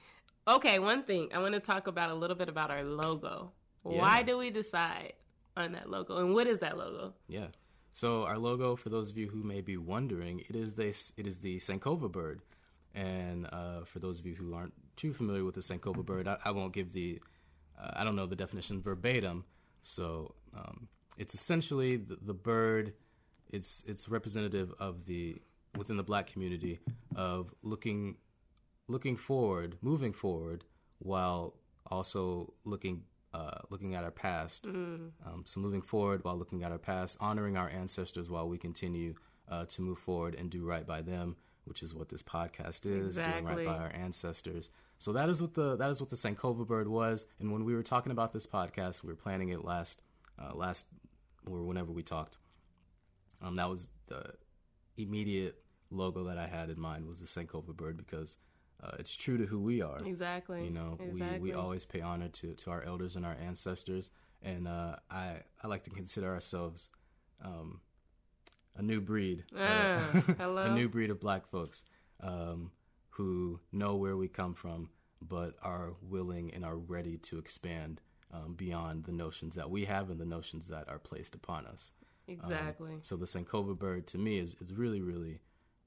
Okay, 0.47 0.79
one 0.79 1.03
thing 1.05 1.29
I 1.33 1.39
want 1.39 1.55
to 1.55 1.61
talk 1.61 1.87
about 1.87 2.11
a 2.11 2.15
little 2.15 2.37
bit 2.37 2.49
about 2.49 2.71
our 2.71 2.83
logo. 2.85 3.53
Yeah. 3.89 3.99
Why 3.99 4.23
do 4.23 4.37
we 4.37 4.51
decide 4.51 5.15
on 5.57 5.73
that 5.73 5.89
logo, 5.89 6.19
and 6.19 6.35
what 6.35 6.47
is 6.47 6.59
that 6.61 6.77
logo? 6.77 7.15
Yeah. 7.29 7.49
So 7.93 8.25
our 8.25 8.39
logo, 8.39 8.77
for 8.77 8.89
those 8.89 9.11
of 9.11 9.17
you 9.19 9.29
who 9.29 9.43
may 9.43 9.61
be 9.63 9.77
wondering, 9.77 10.41
it 10.49 10.55
is 10.57 10.75
this. 10.75 11.13
It 11.17 11.27
is 11.27 11.41
the 11.41 11.57
Sankofa 11.59 12.11
bird, 12.13 12.43
and 12.95 13.47
uh, 13.53 13.85
for 13.85 13.99
those 14.01 14.21
of 14.21 14.27
you 14.27 14.35
who 14.35 14.55
aren't 14.55 14.75
too 14.97 15.13
familiar 15.13 15.45
with 15.45 15.55
the 15.55 15.61
Sankofa 15.63 16.05
bird, 16.05 16.29
I, 16.29 16.37
I 16.45 16.51
won't 16.51 16.73
give 16.75 16.93
the. 16.93 17.21
Uh, 17.79 17.91
I 17.95 18.05
don't 18.05 18.17
know 18.17 18.27
the 18.27 18.37
definition 18.37 18.81
verbatim. 18.83 19.45
So 19.83 20.35
um, 20.57 20.89
it's 21.17 21.35
essentially 21.35 21.97
the, 21.97 22.19
the 22.21 22.35
bird. 22.35 22.95
It's 23.51 23.83
it's 23.87 24.09
representative 24.09 24.73
of 24.79 25.05
the 25.07 25.41
within 25.77 25.97
the 25.97 26.03
black 26.03 26.27
community 26.27 26.81
of 27.17 27.53
looking 27.63 28.17
looking 28.89 29.17
forward, 29.17 29.77
moving 29.83 30.13
forward, 30.13 30.65
while 30.99 31.55
also 31.91 32.53
looking 32.65 33.03
uh, 33.33 33.59
looking 33.71 33.95
at 33.95 34.05
our 34.05 34.11
past. 34.11 34.67
Um, 34.67 35.45
so 35.45 35.61
moving 35.61 35.83
forward 35.83 36.25
while 36.25 36.37
looking 36.37 36.63
at 36.65 36.73
our 36.73 36.79
past, 36.79 37.17
honoring 37.21 37.57
our 37.57 37.69
ancestors 37.69 38.29
while 38.29 38.49
we 38.49 38.59
continue 38.59 39.15
uh, 39.49 39.65
to 39.67 39.83
move 39.83 39.99
forward 39.99 40.35
and 40.35 40.51
do 40.51 40.65
right 40.65 40.87
by 40.87 41.03
them, 41.03 41.37
which 41.65 41.83
is 41.83 41.95
what 41.95 42.09
this 42.09 42.23
podcast 42.23 42.87
is, 42.87 43.17
doing 43.17 43.45
right 43.45 43.67
by 43.67 43.77
our 43.77 43.93
ancestors. 43.95 44.71
So 44.99 45.13
that 45.13 45.29
is 45.29 45.41
what 45.41 45.55
the 45.55 45.77
that 45.77 45.91
is 45.91 46.01
what 46.01 46.11
the 46.11 46.17
Sankofa 46.17 46.67
bird 46.67 46.89
was. 46.89 47.27
And 47.39 47.53
when 47.53 47.65
we 47.65 47.75
were 47.75 47.83
talking 47.83 48.13
about 48.13 48.33
this 48.33 48.47
podcast, 48.47 49.03
we 49.03 49.09
were 49.09 49.17
planning 49.17 49.51
it 49.51 49.65
last 49.65 50.03
uh, 50.39 50.55
last 50.55 50.87
or 51.51 51.63
whenever 51.63 51.93
we 51.93 52.03
talked. 52.03 52.39
Um, 53.43 53.55
that 53.57 53.69
was 53.69 53.91
the 54.07 54.35
immediate 54.97 55.63
logo 55.91 56.25
that 56.25 56.39
I 56.39 56.47
had 56.47 56.71
in 56.71 56.81
mind 56.81 57.07
was 57.07 57.21
the 57.21 57.27
Sankofa 57.27 57.75
bird 57.75 57.97
because 57.97 58.37
uh, 58.83 58.93
it's 58.99 59.15
true 59.15 59.37
to 59.39 59.47
who 59.47 59.59
we 59.59 59.83
are. 59.83 59.99
Exactly. 60.05 60.65
You 60.65 60.71
know, 60.71 60.99
exactly. 61.01 61.39
we, 61.39 61.51
we 61.51 61.55
always 61.55 61.85
pay 61.85 62.01
honor 62.01 62.29
to, 62.29 62.55
to 62.55 62.71
our 62.71 62.83
elders 62.83 63.17
and 63.17 63.27
our 63.27 63.37
ancestors. 63.45 64.11
And 64.43 64.67
uh, 64.67 64.97
I, 65.11 65.37
I 65.63 65.67
like 65.67 65.83
to 65.85 65.91
consider 65.91 66.33
ourselves 66.33 66.89
um, 67.45 67.81
a 68.77 68.83
new 68.83 69.01
breed. 69.01 69.45
Ah, 69.57 69.59
uh, 69.61 70.21
hello? 70.39 70.63
a 70.67 70.71
new 70.71 70.89
breed 70.89 71.11
of 71.11 71.21
black 71.21 71.47
folks 71.49 71.85
um, 72.23 72.71
who 73.11 73.61
know 73.73 73.97
where 73.97 74.17
we 74.17 74.29
come 74.29 74.55
from, 74.55 74.91
but 75.21 75.55
are 75.63 75.93
willing 76.03 76.53
and 76.55 76.65
are 76.65 76.77
ready 76.77 77.17
to 77.19 77.39
expand 77.39 78.01
um, 78.33 78.55
beyond 78.55 79.05
the 79.05 79.13
notions 79.13 79.55
that 79.57 79.71
we 79.71 79.85
have 79.85 80.11
and 80.11 80.21
the 80.21 80.25
notions 80.25 80.69
that 80.69 80.89
are 80.89 80.99
placed 80.99 81.35
upon 81.35 81.67
us. 81.67 81.91
exactly. 82.29 82.99
So 83.03 83.17
the 83.17 83.27
Sankofa 83.27 83.79
bird 83.79 84.07
to 84.09 84.19
me 84.19 84.39
is, 84.39 84.57
is 84.61 84.73
really, 84.73 85.01
really, 85.01 85.41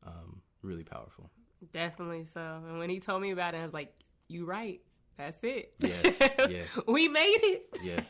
um, 0.05 0.41
really 0.61 0.83
powerful. 0.83 1.29
Definitely 1.71 2.25
so. 2.25 2.61
And 2.67 2.77
when 2.79 2.89
he 2.89 2.99
told 2.99 3.21
me 3.21 3.31
about 3.31 3.55
it, 3.55 3.59
I 3.59 3.63
was 3.63 3.73
like, 3.73 3.93
"You 4.27 4.45
right. 4.45 4.81
That's 5.17 5.41
it. 5.43 5.73
Yeah, 5.79 6.47
yeah. 6.49 6.63
we 6.87 7.07
made 7.07 7.39
it." 7.41 7.77
Yeah. 7.81 8.01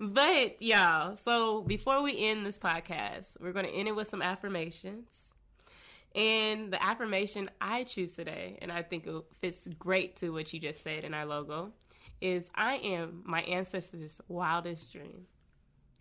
But 0.00 0.60
y'all, 0.62 1.16
so 1.16 1.62
before 1.62 2.02
we 2.02 2.18
end 2.26 2.44
this 2.46 2.58
podcast, 2.58 3.40
we're 3.40 3.52
going 3.52 3.66
to 3.66 3.72
end 3.72 3.88
it 3.88 3.96
with 3.96 4.08
some 4.08 4.22
affirmations. 4.22 5.28
And 6.14 6.72
the 6.72 6.82
affirmation 6.82 7.50
I 7.60 7.84
choose 7.84 8.12
today, 8.12 8.58
and 8.60 8.70
I 8.70 8.82
think 8.82 9.06
it 9.06 9.14
fits 9.40 9.66
great 9.78 10.16
to 10.16 10.30
what 10.30 10.52
you 10.52 10.60
just 10.60 10.82
said 10.82 11.04
in 11.04 11.14
our 11.14 11.24
logo, 11.24 11.72
is 12.20 12.50
I 12.54 12.76
am 12.76 13.22
my 13.24 13.40
ancestors' 13.42 14.20
wildest 14.28 14.92
dream. 14.92 15.26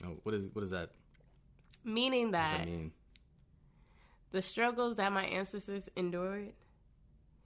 Oh, 0.03 0.17
what 0.23 0.35
is 0.35 0.47
what 0.51 0.61
does 0.61 0.71
that, 0.71 0.89
Meaning 1.85 2.31
that 2.31 2.57
that 2.57 2.67
mean? 2.67 2.91
the 4.31 4.41
struggles 4.41 4.97
that 4.97 5.11
my 5.11 5.23
ancestors 5.25 5.89
endured 5.95 6.53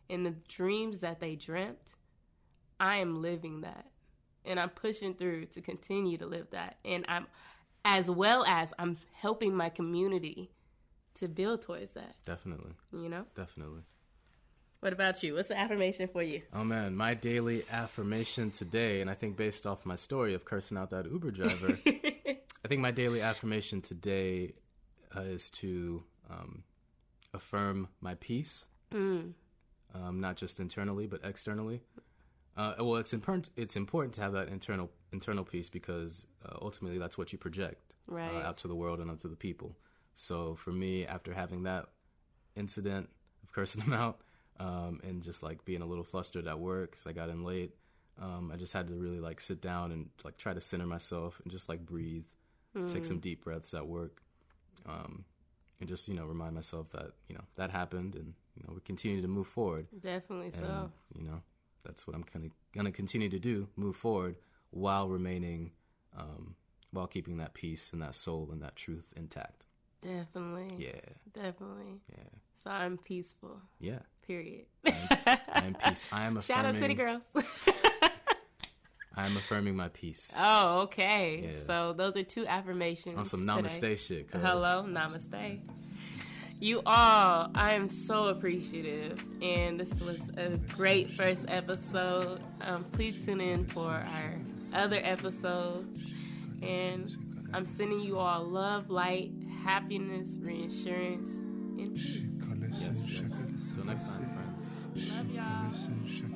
and 0.10 0.26
the 0.26 0.36
dreams 0.48 1.00
that 1.00 1.20
they 1.20 1.36
dreamt, 1.36 1.96
I 2.80 2.98
am 2.98 3.22
living 3.22 3.62
that. 3.62 3.86
And 4.46 4.60
I'm 4.60 4.70
pushing 4.70 5.14
through 5.16 5.46
to 5.48 5.62
continue 5.62 6.18
to 6.18 6.26
live 6.26 6.48
that. 6.52 6.78
And 6.86 7.06
I'm, 7.08 7.28
as 7.84 8.10
well 8.10 8.46
as 8.46 8.74
I'm 8.80 8.98
helping 9.14 9.56
my 9.56 9.70
community 9.70 10.52
to 11.20 11.28
build 11.28 11.62
towards 11.62 11.94
that, 11.94 12.16
Definitely, 12.26 12.72
you 12.92 13.10
know? 13.10 13.26
definitely. 13.36 13.82
What 14.82 14.94
about 14.94 15.24
you? 15.24 15.34
What's 15.34 15.48
the 15.48 15.58
affirmation 15.58 16.08
for 16.08 16.22
you? 16.22 16.44
Oh 16.54 16.64
man, 16.64 16.96
my 16.96 17.14
daily 17.16 17.64
affirmation 17.72 18.52
today, 18.52 19.02
and 19.02 19.10
I 19.10 19.14
think 19.16 19.36
based 19.36 19.66
off 19.66 19.86
my 19.86 19.96
story 19.96 20.34
of 20.36 20.46
cursing 20.46 20.78
out 20.78 20.92
that 20.92 21.10
Uber 21.10 21.32
driver, 21.32 21.80
I 21.88 22.68
think 22.68 22.82
my 22.82 22.92
daily 22.92 23.22
affirmation 23.22 23.82
today 23.82 24.54
uh, 25.16 25.22
is 25.22 25.50
to 25.52 26.04
um, 26.30 26.64
affirm 27.34 27.88
my 28.02 28.16
peace, 28.16 28.66
um, 28.92 29.34
not 29.96 30.36
just 30.36 30.60
internally 30.60 31.08
but 31.08 31.22
externally. 31.24 31.82
Uh, 32.58 32.74
well, 32.80 32.96
it's 32.96 33.14
important. 33.14 33.50
It's 33.56 33.76
important 33.76 34.14
to 34.16 34.22
have 34.22 34.34
that 34.34 34.48
internal 34.50 34.90
internal 35.12 35.44
peace 35.44 35.70
because 35.70 36.26
uh, 36.46 36.56
ultimately 36.62 36.98
that's 36.98 37.18
what 37.18 37.32
you 37.32 37.38
project 37.38 37.94
Right. 38.08 38.30
uh, 38.30 38.48
out 38.48 38.58
to 38.58 38.68
the 38.68 38.76
world 38.76 39.00
and 39.00 39.10
out 39.10 39.20
to 39.20 39.28
the 39.28 39.36
people. 39.36 39.76
So 40.14 40.56
for 40.56 40.72
me, 40.72 41.06
after 41.06 41.34
having 41.34 41.64
that 41.64 41.86
incident 42.56 43.10
of 43.44 43.52
cursing 43.52 43.82
them 43.86 43.94
out 43.94 44.22
um, 44.60 45.00
and 45.04 45.22
just 45.22 45.44
like 45.44 45.64
being 45.66 45.82
a 45.82 45.86
little 45.86 46.04
flustered 46.04 46.48
at 46.48 46.60
work 46.60 46.92
because 46.92 47.08
I 47.08 47.12
got 47.12 47.30
in 47.30 47.44
late, 47.44 47.74
um, 48.22 48.52
I 48.54 48.56
just 48.58 48.72
had 48.74 48.88
to 48.88 48.94
really 48.96 49.20
like 49.20 49.42
sit 49.42 49.62
down 49.62 49.92
and 49.92 50.10
like 50.24 50.38
try 50.38 50.54
to 50.54 50.62
center 50.62 50.86
myself 50.86 51.42
and 51.44 51.52
just 51.52 51.68
like 51.68 51.86
breathe, 51.86 52.24
take 52.88 53.04
some 53.06 53.20
deep 53.20 53.44
breaths 53.44 53.74
at 53.74 53.86
work, 53.86 54.22
um, 54.86 55.26
and 55.80 55.90
just 55.90 56.08
you 56.08 56.14
know 56.14 56.26
remind 56.26 56.56
myself 56.56 56.90
that 56.92 57.12
you 57.28 57.36
know 57.36 57.44
that 57.56 57.72
happened 57.72 58.16
and 58.16 58.34
you 58.56 58.64
know 58.66 58.74
we 58.74 58.82
continue 58.82 59.22
to 59.22 59.28
move 59.28 59.48
forward. 59.48 59.88
Definitely 60.00 60.48
And 60.48 60.54
so. 60.56 60.92
you 61.18 61.24
know 61.26 61.42
that's 61.86 62.06
what 62.08 62.16
I'm 62.16 62.24
kind 62.24 62.46
of 62.46 62.52
gonna 62.76 62.92
continue 62.92 63.30
to 63.30 63.40
do, 63.40 63.68
move 63.76 63.96
forward 63.96 64.36
while 64.72 65.08
remaining, 65.08 65.72
um, 66.18 66.56
while 66.92 67.08
keeping 67.08 67.38
that 67.38 67.54
peace 67.54 67.92
and 67.94 68.02
that 68.02 68.16
soul 68.16 68.50
and 68.52 68.62
that 68.62 68.76
truth 68.76 69.14
intact. 69.16 69.66
Definitely. 70.02 70.76
Yeah, 70.86 71.00
Definitely. 71.34 72.00
yeah, 72.12 72.24
So 72.64 72.70
I'm 72.70 72.98
peaceful. 72.98 73.60
yeah. 73.80 74.00
Period. 74.28 74.66
I 74.86 75.40
am 75.66 75.76
peace. 75.76 76.08
I 76.12 76.24
am 76.24 76.38
affirming. 76.38 76.42
Shout 76.64 76.66
out 76.66 76.76
City. 76.76 76.94
Girls. 76.96 77.22
I 79.18 79.26
am 79.28 79.38
affirming 79.38 79.76
my 79.78 79.88
peace. 79.90 80.32
oh, 80.38 80.82
okay. 80.82 81.50
Yeah. 81.54 81.62
So 81.66 81.94
those 81.94 82.18
are 82.18 82.24
two 82.24 82.46
affirmations. 82.46 83.18
On 83.18 83.24
some 83.26 83.42
today. 83.48 83.62
namaste 83.62 83.98
shit. 84.08 84.30
Hello, 84.34 84.84
namaste. 84.88 85.62
You 86.60 86.82
all, 86.86 87.52
I 87.54 87.74
am 87.74 87.90
so 87.90 88.28
appreciative, 88.28 89.22
and 89.42 89.80
this 89.80 90.00
was 90.00 90.30
a 90.38 90.58
great 90.76 91.12
first 91.12 91.46
episode. 91.50 92.42
Um, 92.62 92.86
please 92.86 93.26
tune 93.26 93.42
in 93.42 93.66
for 93.66 93.90
our 93.90 94.36
other 94.74 95.00
episodes, 95.04 96.14
and 96.62 97.10
I'm 97.54 97.66
sending 97.66 98.00
you 98.00 98.18
all 98.18 98.46
love, 98.46 98.90
light, 98.90 99.32
happiness, 99.64 100.38
reassurance, 100.40 101.30
and 101.30 101.94
peace. 101.94 102.14
She 102.14 102.36
Yes, 102.72 102.90
yes. 103.08 103.72
Till 103.72 103.86
next 103.86 104.18
time, 104.18 104.30
friends. 104.34 105.16
Love 105.16 105.32
y'all. 105.32 105.60
Collects 105.60 105.88
and 105.88 106.10
shakers 106.10 106.35